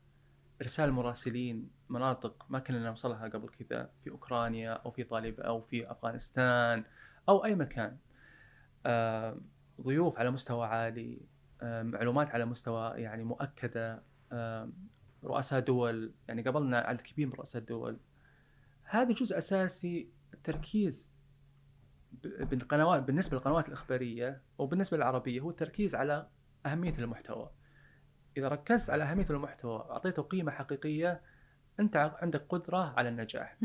[0.63, 5.91] إرسال مراسلين مناطق ما كنا نوصلها قبل كذا في أوكرانيا أو في طالب أو في
[5.91, 6.85] أفغانستان
[7.29, 7.97] أو أي مكان
[9.81, 11.21] ضيوف على مستوى عالي
[11.63, 14.03] معلومات على مستوى يعني مؤكدة
[15.25, 17.99] رؤساء دول يعني قبلنا عدد كبير من رؤساء الدول
[18.83, 21.17] هذا جزء أساسي التركيز
[22.23, 26.29] بالقنوات بالنسبة للقنوات الإخبارية وبالنسبه للعربية هو التركيز على
[26.67, 27.51] أهمية المحتوى.
[28.39, 31.21] إذا ركزت على أهمية المحتوى واعطيته قيمة حقيقية
[31.81, 33.57] أنت ع- عندك قدرة على النجاح.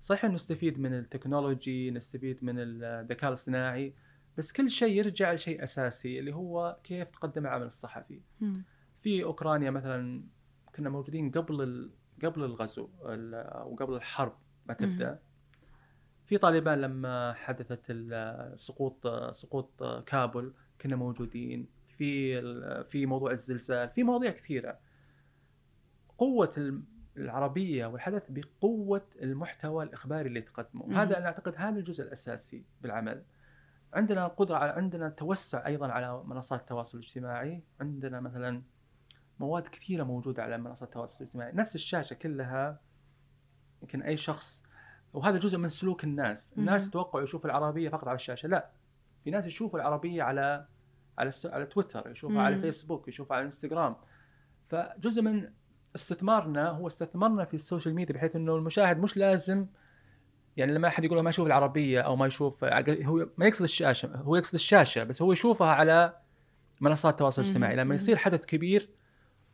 [0.00, 3.94] صحيح نستفيد من التكنولوجي، نستفيد من الذكاء الاصطناعي،
[4.38, 8.20] بس كل شيء يرجع لشيء أساسي اللي هو كيف تقدم العمل الصحفي.
[9.02, 10.22] في أوكرانيا مثلا
[10.76, 11.90] كنا موجودين قبل.
[12.24, 14.32] قبل الغزو ال- وقبل الحرب
[14.66, 15.18] ما تبدأ
[16.26, 17.92] في طالبان لما حدثت
[18.56, 21.66] سقوط سقوط كابول كنا موجودين
[21.98, 22.40] في
[22.84, 24.78] في موضوع الزلزال في مواضيع كثيرة.
[26.18, 26.82] قوة ال-
[27.16, 30.86] العربية والحدث بقوة المحتوى الإخباري اللي تقدمه.
[30.86, 30.96] مم.
[30.96, 33.22] هذا أنا أعتقد هذا الجزء الأساسي بالعمل.
[33.94, 37.62] عندنا قدرة على عندنا توسع أيضا على منصات التواصل الاجتماعي.
[37.80, 38.62] عندنا مثلا
[39.40, 41.52] مواد كثيرة موجودة على منصات التواصل الاجتماعي.
[41.52, 42.80] نفس الشاشة كلها
[43.82, 44.64] يمكن أي شخص
[45.12, 46.54] وهذا جزء من سلوك الناس.
[46.58, 46.90] الناس.
[46.90, 48.46] توقعوا يشوفوا العربية فقط على الشاشة.
[48.46, 48.70] لا
[49.24, 50.66] في ناس يشوفوا العربية على
[51.18, 52.62] على الس- على تويتر يشوفها على مم.
[52.62, 53.96] فيسبوك يشوفها على انستغرام
[54.68, 55.48] فجزء من
[55.96, 59.66] استثمارنا هو استثمارنا في السوشيال ميديا بحيث إنه المشاهد مش لازم
[60.56, 64.36] يعني لما أحد يقول ما يشوف العربية أو ما يشوف هو ما يقصد الشاشة هو
[64.36, 66.16] يقصد الشاشة بس هو يشوفها على
[66.80, 67.42] منصات التواصل.
[67.42, 67.94] الاجتماعي لما.
[67.94, 68.88] يصير حدث كبير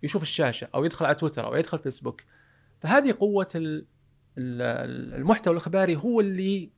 [0.02, 2.22] يشوف الشاشة أو يدخل على تويتر أو يدخل فيسبوك
[2.80, 3.86] فهذه قوة ال-
[4.38, 6.70] ال- المحتوى الإخباري هو اللي.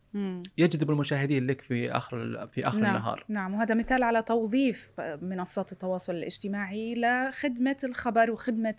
[0.58, 2.96] يجذب المشاهدين لك في آخر في آخر نعم.
[2.96, 4.90] النهار نعم وهذا مثال على توظيف
[5.22, 8.74] منصات التواصل الاجتماعي لخدمة الخبر وخدمة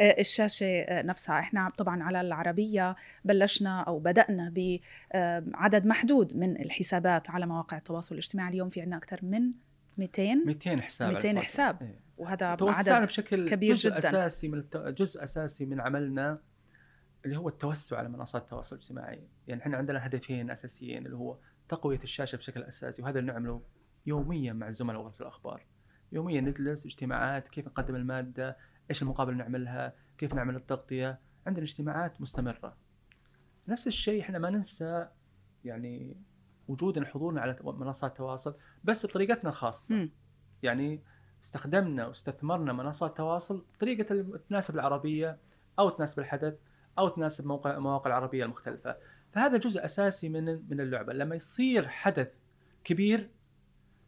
[0.00, 4.52] آه، الشاشة آه، نفسها إحنا طبعا على العربية بلشنا أو بدأنا
[5.40, 9.52] بعدد محدود من الحسابات على مواقع التواصل الاجتماعي اليوم في عندنا أكثر من
[9.98, 11.46] 200 200 حساب على 200 الفاتحة.
[11.46, 11.82] حساب.
[11.82, 12.00] إيه.
[12.18, 13.98] وهذا عدد بشكل كبير جزء جداً.
[13.98, 14.76] أساسي من الت...
[14.76, 16.38] جزء أساسي من عملنا
[17.26, 22.00] اللي هو التوسع على منصات التواصل الاجتماعي، يعني إحنا عندنا هدفين أساسيين اللي هو تقوية
[22.04, 23.62] الشاشة بشكل أساسي وهذا اللي نعمله
[24.06, 25.66] يوميا مع الزملاء وغرفه الأخبار.
[26.12, 28.56] يوميا نجلس اجتماعات كيف نقدم المادة،
[28.90, 32.76] إيش المقابله اللي نعملها، كيف نعمل التغطية، عندنا اجتماعات مستمرة.
[33.68, 35.08] نفس الشيء إحنا ما ننسى
[35.64, 36.16] يعني
[36.68, 40.10] وجودنا حضورنا على منصات التواصل بس بطريقتنا الخاصة مم.
[40.62, 41.02] يعني
[41.42, 45.38] استخدمنا واستثمرنا منصات التواصل بطريقة تناسب العربية
[45.78, 46.54] أو تناسب الحدث
[46.98, 48.96] أو تناسب موقع المواقع العربية المختلفة.
[49.32, 51.12] فهذا جزء أساسي من من اللعبة.
[51.12, 52.28] لما يصير حدث
[52.84, 53.30] كبير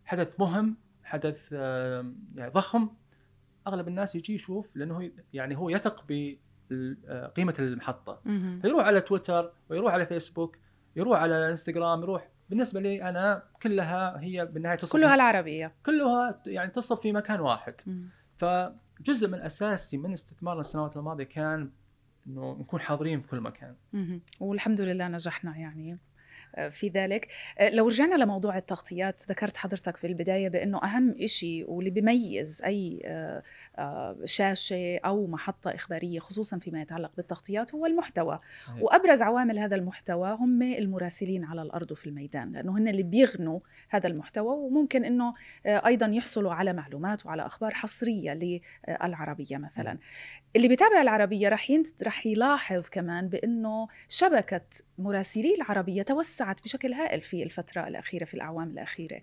[0.04, 2.88] حدث مهم حدث آه، يعني ضخم
[3.66, 8.20] أغلب الناس يجي يشوف لأنه هو- يعني هو يثق بقيمه المحطة.
[8.24, 8.60] مهم.
[8.60, 10.56] فيروح على تويتر ويروح على فيسبوك
[10.96, 12.28] يروح على إنستغرام يروح.
[12.50, 15.74] بالنسبة لي أنا كلها هي بالنهاية تصب كلها العربية.
[15.86, 17.74] كلها يعني تصب في مكان واحد.
[18.36, 21.70] فجزء من أساسي من استثمارنا السنوات الماضية كان
[22.28, 23.74] إنه نكون حاضرين في كل مكان.
[24.40, 25.98] والحمد لله نجحنا يعني
[26.70, 31.90] في ذلك آه، لو رجعنا لموضوع التغطيات ذكرت حضرتك في البداية بأنه أهم إشي واللي
[31.90, 33.42] بيميز أي آه،
[33.78, 38.82] آه، شاشة أو محطة إخبارية خصوصا فيما يتعلق بالتغطيات هو المحتوى صحيح.
[38.82, 44.06] وأبرز عوامل هذا المحتوى هم المراسلين على الأرض وفي الميدان لأنه هن اللي بيغنوا هذا
[44.06, 45.34] المحتوى وممكن أنه
[45.66, 49.98] أيضا يحصلوا على معلومات وعلى أخبار حصرية للعربية مثلا
[50.56, 51.72] اللي بيتابع العربية رح.
[52.02, 54.60] رح يلاحظ كمان بأنه شبكة
[54.98, 59.20] مراسلي العربية توسعت بشكل هائل في الفترة الأخيرة في الأعوام الأخيرة.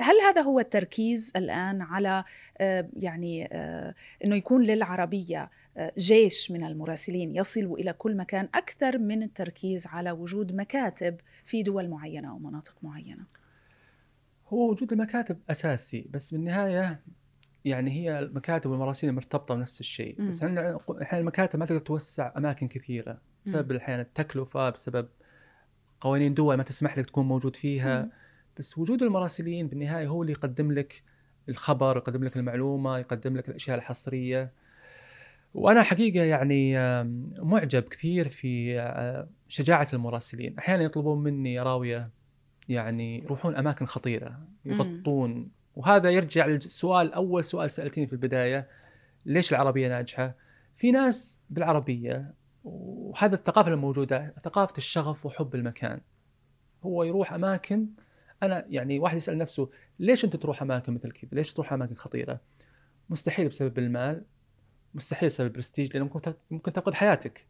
[0.00, 2.24] هل هذا هو التركيز الآن على
[2.58, 3.94] آه، يعني آه،
[4.24, 10.10] أنه يكون للعربية آه، جيش من المراسلين يصلوا إلى كل مكان أكثر من التركيز على
[10.10, 13.24] وجود مكاتب في دول معينة أو مناطق معينة؟
[14.48, 17.00] هو وجود المكاتب أساسي بس بالنهاية
[17.64, 20.22] يعني هي المكاتب والمراسيل مرتبطة بنفس الشيء.
[20.22, 25.08] بس عندنا أحيانا المكاتب ما تقدر توسع أماكن كثيرة بسبب أحيانا التكلفة بسبب
[26.00, 28.02] قوانين دول ما تسمح لك تكون موجود فيها.
[28.02, 28.10] مم.
[28.58, 31.02] بس وجود المراسلين بالنهاية هو اللي يقدم لك
[31.48, 34.52] الخبر يقدم لك المعلومة يقدم لك الأشياء الحصرية.
[35.54, 36.78] وأنا حقيقة يعني
[37.38, 40.58] معجب كثير في آه، شجاعة المراسلين.
[40.58, 42.10] أحيانا يطلبون مني راوية
[42.68, 45.50] يعني يروحون أماكن خطيرة يغطون.
[45.76, 48.68] وهذا يرجع للسؤال اول سؤال سالتني في البداية
[49.26, 50.34] ليش العربية ناجحة؟
[50.76, 56.00] في ناس بالعربية وهذا الثقافة الموجودة ثقافة الشغف وحب المكان
[56.84, 57.86] هو يروح أماكن
[58.42, 62.40] أنا يعني واحد يسأل نفسه ليش أنت تروح أماكن مثل كذا؟ ليش تروح أماكن خطيرة؟
[63.10, 64.24] مستحيل بسبب المال
[64.94, 67.46] مستحيل بسبب البرستيج لأنه ممكن ممكن تاخذ حياتك.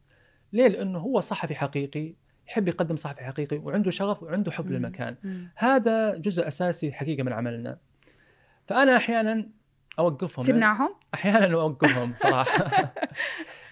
[0.52, 2.14] ليه؟ لأنه هو صحفي حقيقي
[2.48, 4.70] يحب يقدم صحفي حقيقي وعنده شغف وعنده حب.
[4.70, 5.16] للمكان.
[5.56, 7.78] هذا جزء أساسي حقيقه من عملنا.
[8.66, 9.48] فأنا أحيانا
[9.98, 12.64] أوقفهم تمنعهم؟ أحيانا أوقفهم صراحة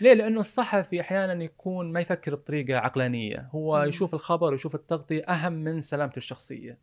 [0.02, 3.88] ليه؟ لأنه الصحفي أحيانا يكون ما يفكر بطريقة عقلانية، هو مم.
[3.88, 6.78] يشوف الخبر ويشوف التغطية أهم من سلامته الشخصية.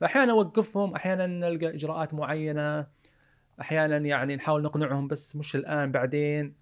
[0.00, 2.86] فاحيانا أوقفهم، أحيانا نلقى إجراءات معينة،
[3.60, 6.54] أحيانا يعني نحاول نقنعهم بس مش الآن بعدين.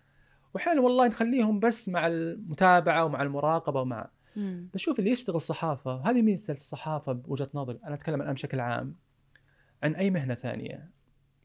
[0.54, 4.68] واحيانا والله نخليهم بس مع المتابعة ومع المراقبة ومع مم.
[4.74, 8.96] بس شوف اللي يشتغل صحافة هذه ميزه الصحافة بوجهة نظري أنا أتكلم الآن بشكل عام
[9.82, 10.90] عن أي مهنة ثانية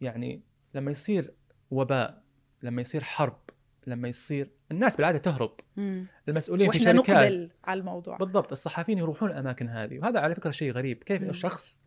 [0.02, 0.42] يعني
[0.76, 1.34] لما يصير
[1.72, 2.24] وباء
[2.64, 3.40] لما يصير حرب
[3.88, 6.06] لما يصير الناس بالعادة تهرب مم.
[6.30, 10.72] المسؤولين في شركات نقبل على الموضوع بالضبط الصحفيين يروحون الأماكن هذه وهذا على فكرة شيء
[10.72, 11.30] غريب كيف مم.
[11.30, 11.82] الشخص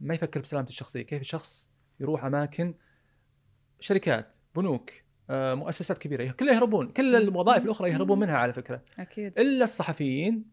[0.00, 2.74] ما يفكر بسلامته الشخصية كيف الشخص يروح أماكن
[3.80, 4.90] شركات بنوك
[5.30, 7.16] آه، مؤسسات كبيرة كلها يهربون كل.
[7.16, 8.18] الوظائف الأخرى يهربون.
[8.18, 10.44] منها على فكرة أكيد إلا الصحفيين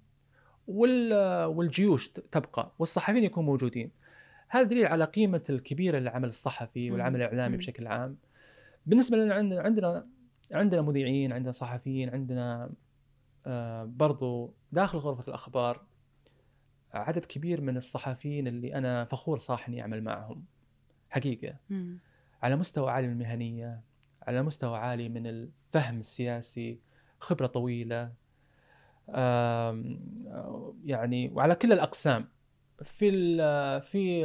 [0.67, 3.91] وال- والجيوش تبقى والصحفيين يكونوا موجودين
[4.49, 6.91] هذا دليل على قيمة الكبيرة للعمل الصحفي.
[6.91, 7.57] والعمل الإعلامي.
[7.57, 8.17] بشكل عام
[8.85, 10.07] بالنسبة لنا عندنا
[10.51, 12.69] عندنا مذيعين عندنا صحفيين عندنا
[13.45, 15.81] آه، برضو داخل غرفة الأخبار
[16.93, 20.45] عدد كبير من الصحفيين اللي أنا فخور صراحة إني أعمل معهم.
[21.10, 21.55] حقيقة.
[21.69, 21.97] مم.
[22.41, 23.81] على مستوى عالي من المهنية
[24.21, 26.79] على مستوى عالي من الفهم السياسي
[27.19, 28.13] خبرة طويلة
[29.10, 29.99] آم،
[30.86, 32.27] يعني وعلى كل الأقسام.
[32.83, 34.21] في ال- في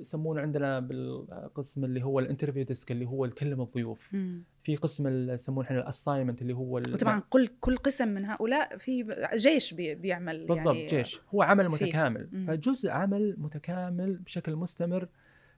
[0.00, 4.14] يسمونه عندنا بالقسم اللي هو ال interview desk اللي هو يكلم الضيوف.
[4.14, 4.42] مم.
[4.64, 9.16] في قسم يسمونه إحنا ال assignment اللي هو وطبعا كل كل قسم من هؤلاء في
[9.36, 11.20] جيش بي- بيعمل بالضبط يعني جيش.
[11.34, 11.86] هو عمل فيه.
[11.86, 12.28] متكامل.
[12.32, 12.46] مم.
[12.46, 15.08] فجزء عمل متكامل بشكل مستمر.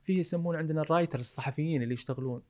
[0.03, 2.41] فيه يسمون عندنا الرايتر الصحفيين اللي يشتغلون.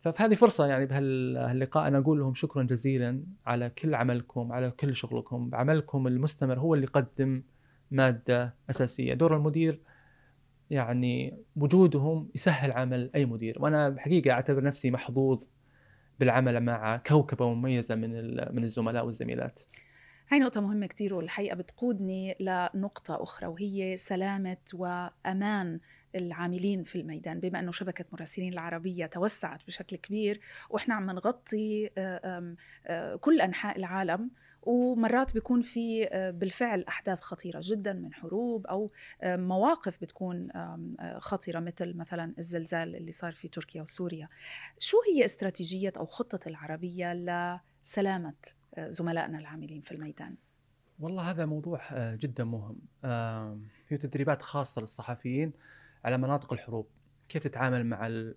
[0.00, 5.50] فهذه فرصة يعني بهاللقاء أنا أقول لهم شكرا جزيلا على كل عملكم على كل شغلكم.
[5.52, 7.42] عملكم المستمر هو اللي يقدم
[7.92, 9.14] مادة أساسية.
[9.14, 9.80] دور المدير
[10.70, 13.56] يعني وجودهم يسهل عمل أي مدير.
[13.62, 15.44] وأنا حقيقة أعتبر نفسي محظوظ
[16.20, 18.10] بالعمل مع كوكبة مميزة من
[18.54, 19.62] من الزملاء والزميلات.
[20.28, 25.80] هاي نقطة مهمة كتير والحقيقة بتقودني لنقطة أخرى وهي سلامة وأمان
[26.14, 27.40] العاملين في الميدان.
[27.40, 33.78] بما أنه شبكة مراسلين العربية توسعت بشكل كبير وإحنا عم نغطي آه، آه، كل أنحاء
[33.78, 34.30] العالم
[34.62, 38.90] ومرات بيكون في آه، بالفعل أحداث خطيرة جدا من حروب أو
[39.22, 44.28] آه، مواقف بتكون آه، خطره مثل مثلا الزلزال اللي صار في تركيا وسوريا.
[44.78, 48.34] شو هي استراتيجية أو خطة العربية لسلامة
[48.78, 50.34] زملائنا العاملين في الميدان؟
[51.00, 51.80] والله هذا موضوع
[52.14, 52.78] جدا مهم.
[53.88, 55.52] في تدريبات خاصة للصحفيين
[56.04, 56.86] على مناطق الحروب.
[57.28, 58.32] كيف تتعامل مع.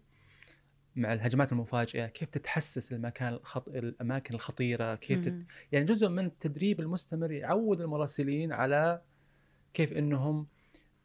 [0.95, 3.67] مع الهجمات المفاجئة كيف تتحسس المكان الخط...
[3.67, 5.45] الأماكن الخطيرة كيف تت...
[5.71, 9.01] يعني جزء من التدريب المستمر يعود المراسلين على
[9.73, 10.47] كيف إنهم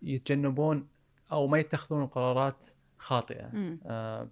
[0.02, 0.88] يتجنبون
[1.32, 2.66] أو ما يتخذون قرارات
[2.98, 3.50] خاطئة.
[3.86, 4.28] آه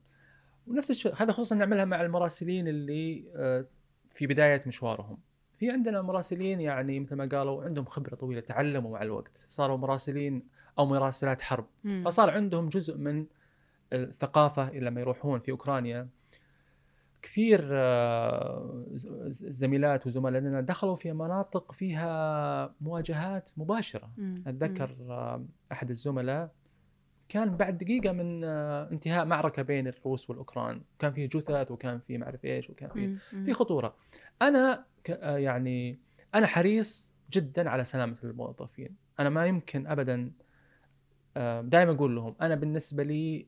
[0.66, 3.66] ونفس الشيء هذا خصوصا نعملها مع المراسلين اللي آه
[4.10, 5.18] في بداية مشوارهم.
[5.58, 9.44] في عندنا مراسلين يعني مثل ما قالوا عندهم خبرة طويلة تعلموا مع الوقت.
[9.48, 10.42] صاروا مراسلين
[10.78, 11.66] أو مراسلات حرب.
[11.84, 12.02] مم.
[12.04, 13.26] فصار عندهم جزء من
[13.92, 16.08] الثقافة لما يروحون في أوكرانيا.
[17.22, 18.84] كثير آه،
[19.30, 24.10] زميلات وزملاء لنا دخلوا في مناطق فيها مواجهات مباشرة.
[24.16, 24.42] مم.
[24.46, 26.50] أتذكر آه، أحد الزملاء
[27.28, 30.82] كان بعد دقيقة من آه، انتهاء معركة بين الروس والأوكران.
[30.98, 33.16] كان في جثث وكان في معرف إيش وكان في.
[33.44, 33.52] في
[35.04, 35.98] ك- آه، يعني
[36.34, 38.96] أنا حريص جدا على سلامة الموظفين.
[39.20, 40.30] أنا ما يمكن ابدا
[41.62, 43.46] دائما أقول لهم أنا بالنسبة لي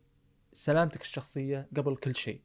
[0.60, 2.40] سلامتك الشخصية قبل كل شيء.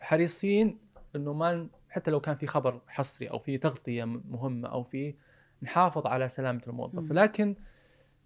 [0.00, 0.78] حريصين
[1.16, 5.14] إنه ما حتى لو كان في خبر حصري أو في تغطية م- مهمة أو في
[5.62, 6.98] نحافظ على سلامة الموظف.
[6.98, 7.12] مم.
[7.12, 7.56] لكن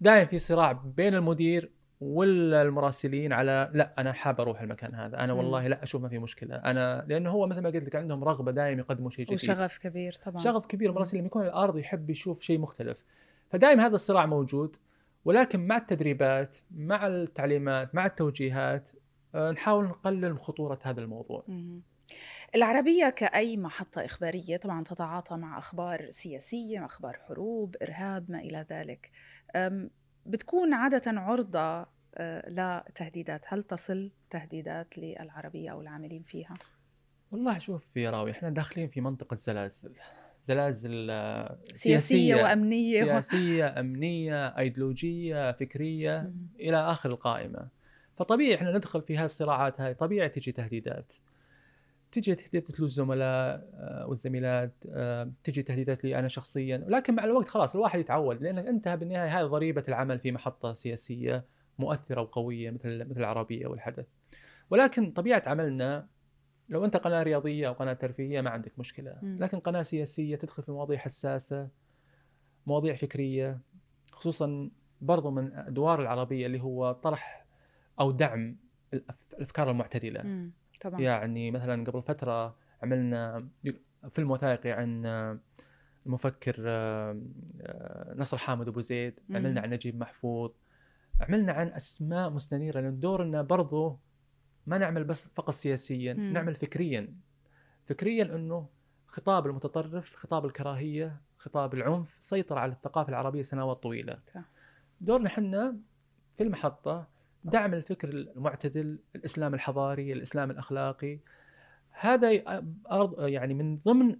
[0.01, 5.33] دائما في صراع بين المدير والمراسلين على لا أنا حاب أروح المكان هذا أنا.
[5.33, 6.55] والله لا أشوف ما في مشكلة.
[6.55, 9.33] أنا لأنه هو مثل ما قلت لك عندهم رغبة دائما يقدموا شيء جديد.
[9.39, 10.41] وشغف كبير طبعا.
[10.41, 13.03] شغف كبير المراسل لما يكون على الأرض يحب يشوف شيء مختلف.
[13.49, 14.77] فدائما هذا الصراع موجود
[15.25, 18.89] ولكن مع التدريبات مع التعليمات مع التوجيهات
[19.35, 21.43] نحاول نقلل من خطورة هذا الموضوع.
[22.55, 29.11] العربية كأي محطة إخبارية طبعا تتعاطى مع أخبار سياسية أخبار حروب إرهاب ما إلى ذلك.
[30.25, 31.85] بتكون عادة عرضة
[32.17, 33.41] أه، لتهديدات.
[33.47, 36.53] هل تصل تهديدات للعربية أو العاملين فيها؟
[37.31, 39.93] والله شوف يا راوي إحنا داخلين في منطقة زلازل.
[40.43, 43.03] زلازل آه، سياسية, وأمنية.
[43.03, 43.05] و...
[43.05, 46.47] سياسية أمنية أيديولوجية فكرية مهم.
[46.59, 47.67] إلى آخر القائمة.
[48.15, 51.13] فطبيعي إحنا ندخل في هذه الصراعات هذه طبيعي تجي تهديدات.
[52.11, 56.83] تجي تهديدات للزملاء آه، والزميلات آه، تجي تهديدات لي أنا شخصيا.
[56.87, 61.45] ولكن مع الوقت خلاص الواحد يتعود لأنك أنت بالنهاية هذه ضريبة العمل في محطة سياسية
[61.79, 64.05] مؤثرة وقوية مثل مثل العربية والحدث.
[64.69, 66.07] ولكن طبيعة عملنا
[66.69, 69.17] لو أنت قناة رياضية أو قناة ترفيهية ما عندك مشكلة.
[69.21, 71.67] لكن قناة سياسية تدخل في مواضيع حساسة
[72.67, 73.59] مواضيع فكرية
[74.11, 74.69] خصوصا
[75.01, 77.44] برضو من أدوار العربية اللي هو طرح
[77.99, 78.57] أو دعم
[79.33, 80.51] الأفكار المعتدلة مم.
[80.81, 83.47] طبعا يعني مثلا قبل فترة عملنا
[84.11, 85.05] فيلم وثائقي عن
[86.05, 87.21] المفكر آه،
[87.61, 89.35] آه، نصر حامد أبو زيد مم.
[89.35, 90.51] عملنا عن نجيب محفوظ
[91.21, 93.99] عملنا عن أسماء مستنيره لأن دورنا برضو
[94.67, 96.33] ما نعمل بس فقط سياسيا مم.
[96.33, 97.15] نعمل فكريا
[97.85, 98.69] فكريا إنه
[99.07, 104.41] خطاب المتطرف خطاب الكراهية خطاب العنف سيطر على الثقافة العربية سنوات طويلة صح.
[105.01, 105.77] دورنا إحنا
[106.37, 107.07] في المحطه
[107.51, 111.19] دعم الفكر المعتدل الإسلام الحضاري الإسلام الأخلاقي.
[111.91, 112.31] هذا
[113.19, 114.15] يعني من ضمن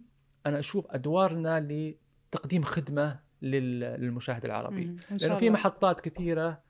[0.45, 1.59] أنا أشوف أدوارنا
[2.31, 4.95] لتقديم خدمة لل- للمشاهد العربي.
[5.21, 5.49] لأنه في.
[5.49, 6.61] محطات كثيرة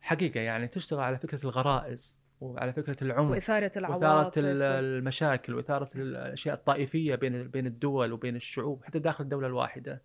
[0.00, 5.90] حقيقة يعني تشتغل على فكرة الغرائز وعلى فكرة العنف وإثارة وإثارة العواطف ال- المشاكل وإثارة
[5.94, 10.02] الأشياء الطائفية بين بين الدول وبين الشعوب حتى داخل الدولة الواحدة.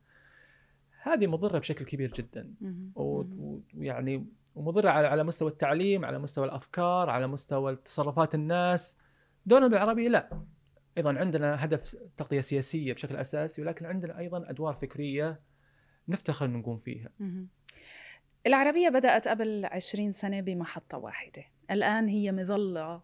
[1.01, 2.53] هذه مضرة بشكل كبير جدا.
[2.95, 4.27] ويعني
[4.57, 8.97] ومضرة على على مستوى التعليم على مستوى الأفكار على مستوى تصرفات الناس.
[9.45, 10.43] دورنا بالعربي لا.
[10.97, 15.39] أيضا عندنا هدف تغطية سياسية بشكل أساسي ولكن عندنا أيضا أدوار فكرية
[16.07, 17.09] نفتخر أن نقوم فيها.
[17.19, 17.47] مهم.
[18.47, 21.43] العربية بدأت قبل 20 سنة بمحطة واحدة.
[21.71, 23.01] الآن هي مظلة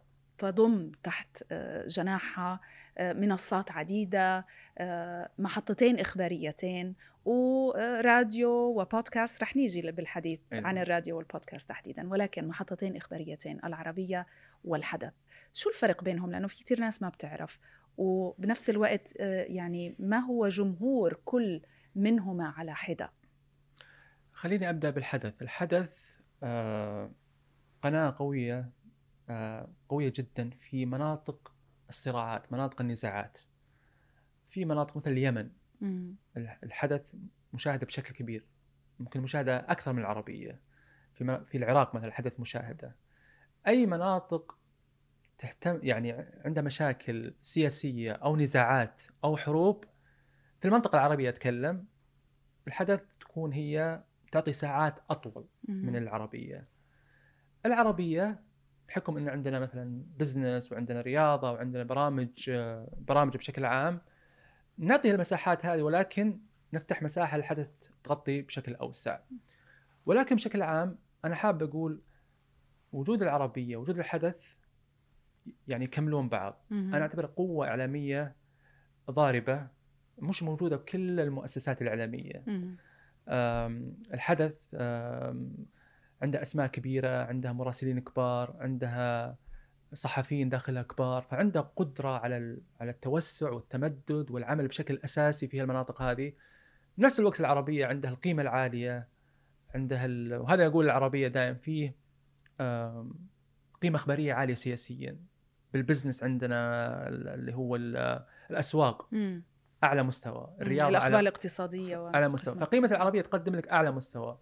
[0.52, 2.60] تضم تحت آه، جناحها
[2.98, 4.46] آه، منصات عديدة
[4.78, 9.42] آه، محطتين إخباريتين وراديو وبودكاست.
[9.42, 10.40] رح نيجي بالحديث.
[10.52, 14.26] عن الراديو والبودكاست تحديدا ولكن محطتين إخباريتين العربية
[14.66, 15.14] والحدث.
[15.54, 17.60] شو الفرق بينهم؟ لأنه في كتير ناس ما بتعرف
[17.98, 21.62] وبنفس الوقت يعني ما هو جمهور كل
[21.96, 23.12] منهما على حدة؟
[24.34, 25.90] خليني أبدأ بالحدث، الحدث
[26.44, 27.12] آه،
[27.82, 28.10] قناة
[29.28, 31.54] قويه آه، قوية جدا في مناطق
[31.90, 33.38] الصراعات، مناطق النزاعات.
[34.50, 35.50] في مناطق مثل اليمن
[36.64, 37.16] الحدث
[37.54, 38.46] مشاهدة بشكل كبير،
[39.00, 40.60] ممكن مشاهدة أكثر من العربية.
[41.14, 42.96] في في العراق مثلا الحدث مشاهدة.
[43.68, 44.58] أي مناطق
[45.38, 46.12] تهتم يعني
[46.46, 49.86] عندها مشاكل سياسية أو نزاعات أو حروب
[50.62, 51.86] في المنطقة العربية أتكلم
[52.68, 56.68] الحدث تكون هي تعطي ساعات أطول من العربية
[57.66, 58.44] العربية
[58.94, 62.52] بحكم ان عندنا مثلا بزنس وعندنا رياضة وعندنا برامج
[62.98, 64.02] برامج بشكل عام
[64.78, 66.40] نعطي المساحات هذه ولكن
[66.74, 67.70] نفتح مساحة للحدث
[68.04, 69.20] تغطي بشكل أوسع.
[70.06, 72.02] ولكن بشكل عام أنا حاب أقول
[72.92, 74.36] وجود العربية وجود الحدث
[75.68, 76.66] يعني يكملون بعض.
[76.72, 78.36] أنا أعتبر قوة إعلامية
[79.12, 79.68] ضاربة
[80.18, 82.44] مش موجودة بكل المؤسسات الإعلامية.
[84.14, 84.56] الحدث
[86.24, 89.38] عندها أسماء كبيرة عندها مراسلين كبار عندها
[89.94, 96.34] صحفيين داخلها كبار فعندها قدرة على على التوسع والتمدد والعمل بشكل أساسي في المناطق هذه.
[96.98, 99.08] نفس الوقت العربية عندها القيمة العالية
[99.76, 100.34] عندها ال...
[100.34, 101.96] وهذا أقول العربية دائما فيه
[103.82, 105.18] قيمة إخبارية عالية سياسيا.
[105.74, 107.76] بالبزنس عندنا اللي هو
[108.50, 109.10] الأسواق
[109.84, 112.60] أعلى مستوى الرياضة الأخبار الاقتصادية أعلى مستوى.
[112.60, 114.38] فقيمة العربية تقدم لك أعلى مستوى.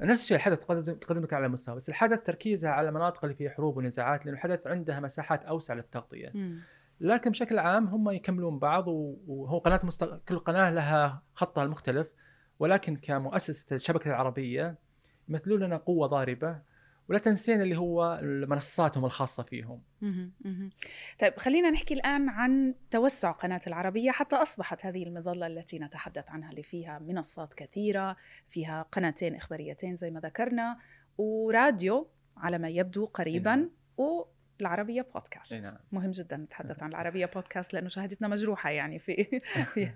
[0.00, 0.64] نفس الشيء الحدث
[1.00, 4.66] تقدم لك اعلى مستوى بس الحدث تركيزها على المناطق اللي فيها حروب ونزاعات لأنه الحدث
[4.66, 6.32] عندها مساحات أوسع للتغطية.
[7.00, 10.16] لكن بشكل عام هم يكملون بعض وهو قناة مستق...
[10.28, 12.06] كل قناة لها خطها المختلف
[12.58, 14.78] ولكن كمؤسسة الشبكة العربية
[15.28, 16.69] يمثلون لنا قوة ضاربة
[17.10, 19.82] ولا تنسين اللي هو منصاتهم الخاصة فيهم.
[21.20, 26.50] طيب خلينا نحكي الآن عن توسع قناة العربية حتى أصبحت هذه المظلة التي نتحدث عنها
[26.50, 28.16] اللي فيها منصات كثيرة
[28.48, 30.78] فيها قناتين إخباريتين زي ما ذكرنا
[31.18, 33.70] وراديو على ما يبدو قريبا نعم.
[33.96, 35.54] والعربية بودكاست.
[35.54, 35.76] نعم.
[35.92, 39.40] مهم جدا نتحدث عن العربية بودكاست لأنه شهادتنا مجروحة يعني في
[39.74, 39.90] في,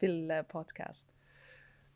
[0.00, 1.06] في البودكاست.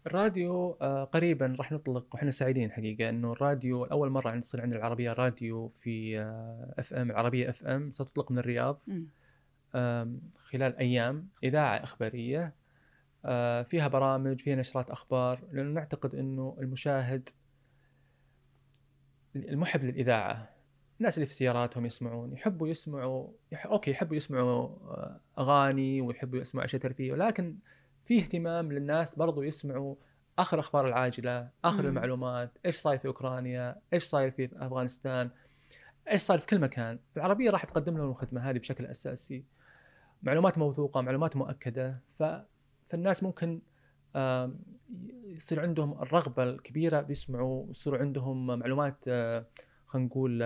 [0.07, 5.13] الراديو آه، قريبا راح نطلق وإحنا سعيدين حقيقة إنه الراديو أول مرة تصير عندنا العربية
[5.13, 6.21] راديو في
[6.79, 8.81] FM العربية FM ستطلق من الرياض.
[10.37, 12.55] خلال أيام إذاعة إخبارية
[13.25, 17.29] آه، فيها برامج فيها نشرات أخبار لأنه نعتقد إنه المشاهد
[19.37, 20.51] المحب للإذاعة
[21.01, 23.67] الناس اللي في سياراتهم يسمعون يحبوا يسمعوا يح...
[23.67, 27.57] okay يحبوا يسمعوا آه، أغاني ويحبوا يسمعوا أشياء ترفيه ولكن
[28.07, 29.95] في اهتمام للناس برضو يسمعوا
[30.39, 31.89] آخر الاخبار العاجلة آخر مم.
[31.89, 35.31] المعلومات إيش صاير في أوكرانيا إيش صاير في أفغانستان
[36.11, 39.45] إيش صاير في كل مكان العربية راح تقدم لهم الخدمة هذه بشكل أساسي
[40.23, 42.23] معلومات موثوقة معلومات مؤكدة ف...
[42.91, 43.61] فالناس ممكن
[45.25, 49.47] يصير عندهم الرغبة الكبيرة بيسمعوا يصير عندهم معلومات آه،
[49.87, 50.43] خلينا نقول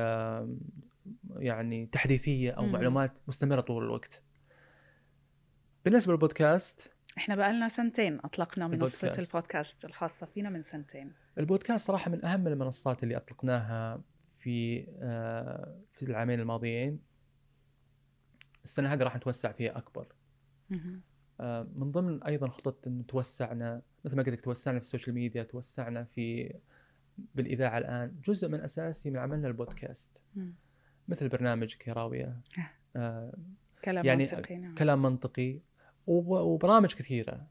[1.37, 2.73] يعني تحديثية أو مم.
[2.73, 4.23] معلومات مستمرة طول الوقت
[5.85, 9.29] بالنسبة للبودكاست إحنا بقى لنا سنتين أطلقنا منصة البودكاست.
[9.35, 11.13] البودكاست الخاصة فينا من سنتين.
[11.39, 14.03] البودكاست صراحة من أهم المنصات اللي أطلقناها
[14.39, 17.01] في آه، في العامين الماضيين.
[18.65, 20.07] السنة هذه راح نتوسع فيها أكبر.
[21.41, 25.43] آه، من ضمن أيضا خطط انه توسعنا مثل ما قلت لك توسعنا في السوشيال ميديا
[25.43, 26.55] توسعنا في
[27.35, 28.21] بالإذاعة الآن.
[28.25, 30.19] جزء من أساسي من عملنا البودكاست.
[31.09, 32.41] مثل برنامج كيراوية.
[32.97, 33.35] آه
[33.85, 34.75] كلام يعني منطقي نعم.
[34.75, 35.61] كلام منطقي.
[36.07, 37.47] وبرامج كثيرة.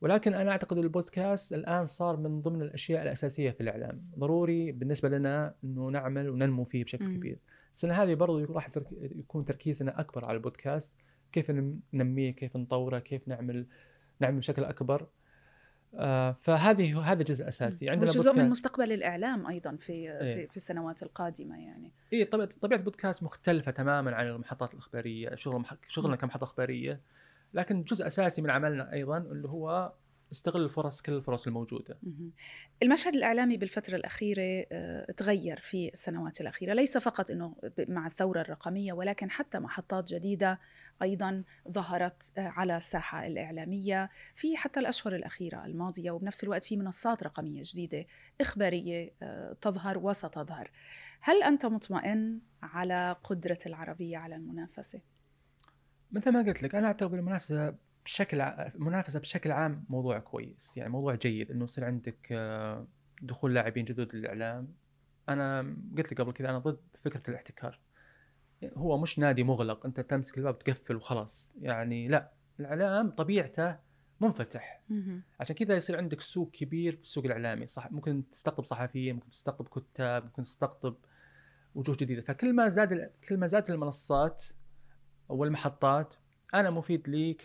[0.00, 4.02] ولكن أنا أعتقد البودكاست الآن صار من ضمن الأشياء الأساسية في الإعلام.
[4.18, 7.16] ضروري بالنسبة لنا إنه نعمل وننمو فيه بشكل م.
[7.16, 7.38] كبير.
[7.74, 8.70] السنة هذه برضو راح
[9.00, 10.92] يكون تركيزنا أكبر على البودكاست.
[11.32, 11.50] كيف
[11.92, 13.66] ننميه كيف نطوره كيف نعمل
[14.20, 15.06] نعمل بشكل أكبر.
[15.94, 17.90] آه فهذه هذا جزء أساسي.
[17.90, 21.92] عندنا جزء من مستقبل الإعلام أيضا في إيه؟ في, السنوات القادمة يعني.
[22.12, 27.00] اي طبيعه طبيعة البودكاست مختلفة تماما عن المحطات الإخبارية شغل شغلنا كمحطة إخبارية.
[27.54, 29.92] لكن جزء أساسي من عملنا أيضا اللي هو
[30.32, 31.98] استغل الفرص كل الفرص الموجودة.
[32.82, 36.74] المشهد الإعلامي بالفترة الأخيرة آه، تغير في السنوات الأخيرة.
[36.74, 40.60] ليس فقط أنه مع الثورة الرقمية ولكن حتى محطات جديدة
[41.02, 44.10] أيضا ظهرت آه، على الساحة الإعلامية.
[44.36, 48.06] في حتى الأشهر الأخيرة الماضية وبنفس الوقت في منصات رقمية جديدة
[48.40, 50.70] إخبارية آه، تظهر وستظهر.
[51.20, 55.00] هل أنت مطمئن على قدرة العربية على المنافسة؟
[56.12, 58.44] مثل ما قلت لك أنا اعتبر المنافسة بشكل
[58.74, 62.86] منافسه بشكل عام موضوع كويس يعني موضوع جيد إنه يصير عندك آه،
[63.22, 64.68] دخول لاعبين جدد للإعلام.
[65.28, 67.78] أنا قلت لك قبل كذا أنا ضد فكرة الاحتكار.
[68.76, 71.54] هو مش نادي مغلق أنت تمسك الباب تقفل وخلاص.
[71.60, 73.76] يعني لا الإعلام طبيعته
[74.20, 74.82] منفتح.
[75.40, 77.66] عشان كذا يصير عندك سوق كبير في السوق الإعلامي.
[77.66, 80.96] صح ممكن تستقطب صحفيين ممكن تستقطب كتاب ممكن تستقطب
[81.74, 82.22] وجوه جديدة.
[82.22, 84.44] فكل ما زاد كل ما زادت المنصات
[85.32, 86.14] والمحطات
[86.54, 87.42] أنا مفيد لي ك...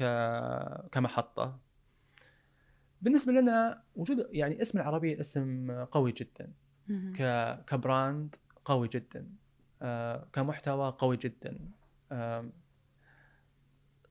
[0.92, 1.60] كمحطة.
[3.02, 6.52] بالنسبة لنا وجود يعني اسم العربية اسم قوي جدا.
[7.16, 7.22] ك...
[7.66, 8.36] كبراند
[8.66, 9.28] قوي جدا.
[9.82, 11.58] آه كمحتوى قوي جدا.
[12.12, 12.50] آه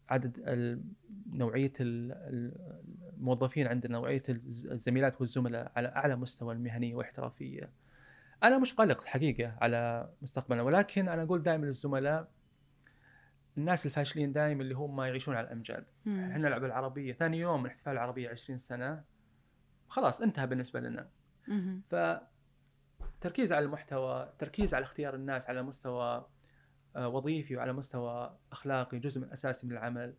[0.08, 0.82] عدد ال-
[1.32, 2.82] نوعية ال- ال-
[3.16, 7.70] الموظفين عندنا نوعية الز- الزميلات والزملاء على أعلى مستوى المهنية والاحترافيه
[8.42, 12.28] أنا مش قلق حقيقة على مستقبلنا ولكن أنا أقول دائما للزملاء
[13.58, 15.84] الناس الفاشلين دائما اللي هم يعيشون على الأمجاد.
[16.06, 19.04] إحنا نلعب العربية ثاني يوم من احتفال العربيه 20 سنة
[19.88, 21.08] خلاص انتهى بالنسبة لنا
[21.48, 21.82] مم.
[23.20, 26.26] فتركيز على المحتوى تركيز على اختيار الناس على مستوى
[26.96, 30.14] آه، وظيفي وعلى مستوى أخلاقي جزء من أساسي من العمل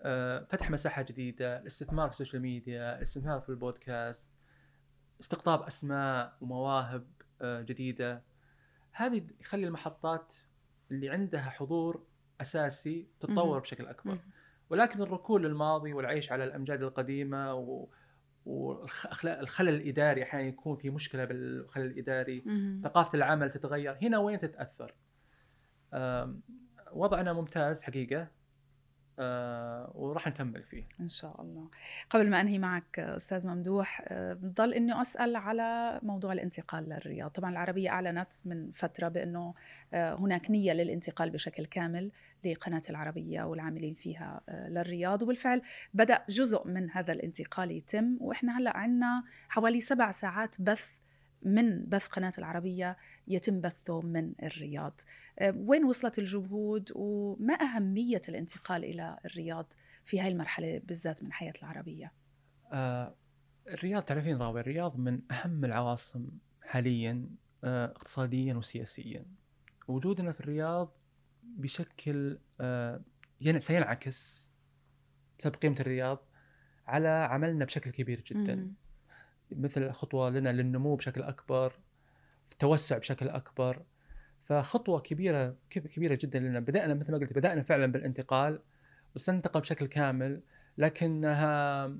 [0.00, 4.30] آه، فتح مساحة جديدة الاستثمار في السوشيال ميديا الاستثمار في البودكاست
[5.20, 7.06] استقطاب أسماء ومواهب
[7.42, 8.22] آه، جديدة
[8.92, 10.34] هذه يخلي المحطات
[10.90, 12.06] اللي عندها حضور
[12.40, 13.58] أساسي تتطور.
[13.58, 14.18] بشكل أكبر.
[14.70, 17.88] ولكن الركون للماضي والعيش على الأمجاد القديمة و
[18.46, 22.42] والخلل الإداري أحيانا يكون في مشكلة بالخلل الإداري.
[22.84, 24.94] ثقافة العمل تتغير هنا وين تتأثر
[26.92, 28.28] وضعنا ممتاز حقيقة
[29.94, 30.84] وراح نكمل فيه.
[31.00, 31.68] إن شاء الله.
[32.10, 37.30] قبل ما أنهي معك أستاذ ممدوح آه، بضل إني أسأل على موضوع الانتقال للرياض.
[37.30, 39.54] طبعا العربية أعلنت من فترة بأنه
[39.94, 42.10] آه، هناك نية للانتقال بشكل كامل
[42.44, 45.22] لقناة العربية والعاملين فيها آه، للرياض.
[45.22, 45.62] وبالفعل
[45.94, 48.16] بدأ جزء من هذا الانتقال يتم.
[48.20, 50.97] وإحنا هلأ عندنا حوالي سبع ساعات بث
[51.42, 52.96] من بث قناة العربية
[53.28, 55.00] يتم بثه من الرياض.
[55.38, 59.72] آه، وين وصلت الجهود وما أهمية الانتقال إلى الرياض
[60.04, 62.12] في هاي المرحلة بالذات من حياة العربية؟
[62.72, 63.14] آه،
[63.68, 66.28] الرياض تعرفين راوي الرياض من أهم العواصم
[66.62, 67.26] حاليا
[67.64, 69.24] آه، اقتصاديا وسياسيا.
[69.88, 70.92] وجودنا في الرياض
[71.42, 73.00] بشكل آه،
[73.40, 74.48] ين- سينعكس
[75.38, 76.18] بسبب قيمه الرياض
[76.86, 78.54] على عملنا بشكل كبير جدا.
[78.54, 78.72] مم.
[79.52, 81.72] مثل خطوة لنا للنمو بشكل أكبر
[82.52, 83.82] التوسع بشكل أكبر.
[84.44, 86.60] فخطوة كبيرة كب- كبيرة جدا لنا.
[86.60, 88.60] بدأنا مثل ما قلت بدأنا فعلا بالانتقال
[89.16, 90.40] وسننتقل بشكل كامل
[90.78, 91.92] لكنها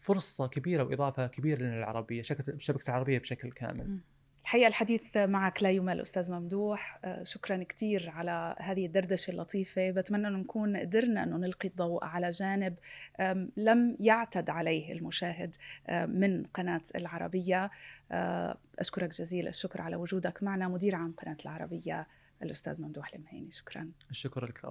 [0.00, 2.22] فرصة كبيرة وإضافة كبيرة لنا العربيه
[2.58, 3.98] شبكة العربية بشكل كامل.
[4.42, 6.98] الحقيقة الحديث معك لا يمل أستاذ ممدوح.
[7.04, 9.90] آه، شكرا كثير على هذه الدردشة اللطيفة.
[9.90, 12.74] بتمنى أن نكون قدرنا أنه نلقي الضوء على جانب
[13.56, 15.56] لم يعتد عليه المشاهد
[15.90, 17.70] من قناة العربية.
[18.12, 22.06] آه، أشكرك جزيل الشكر على وجودك معنا مدير عام قناة العربية
[22.42, 23.50] الأستاذ ممدوح المهيني.
[23.50, 23.90] شكرا.
[24.10, 24.64] الشكر لك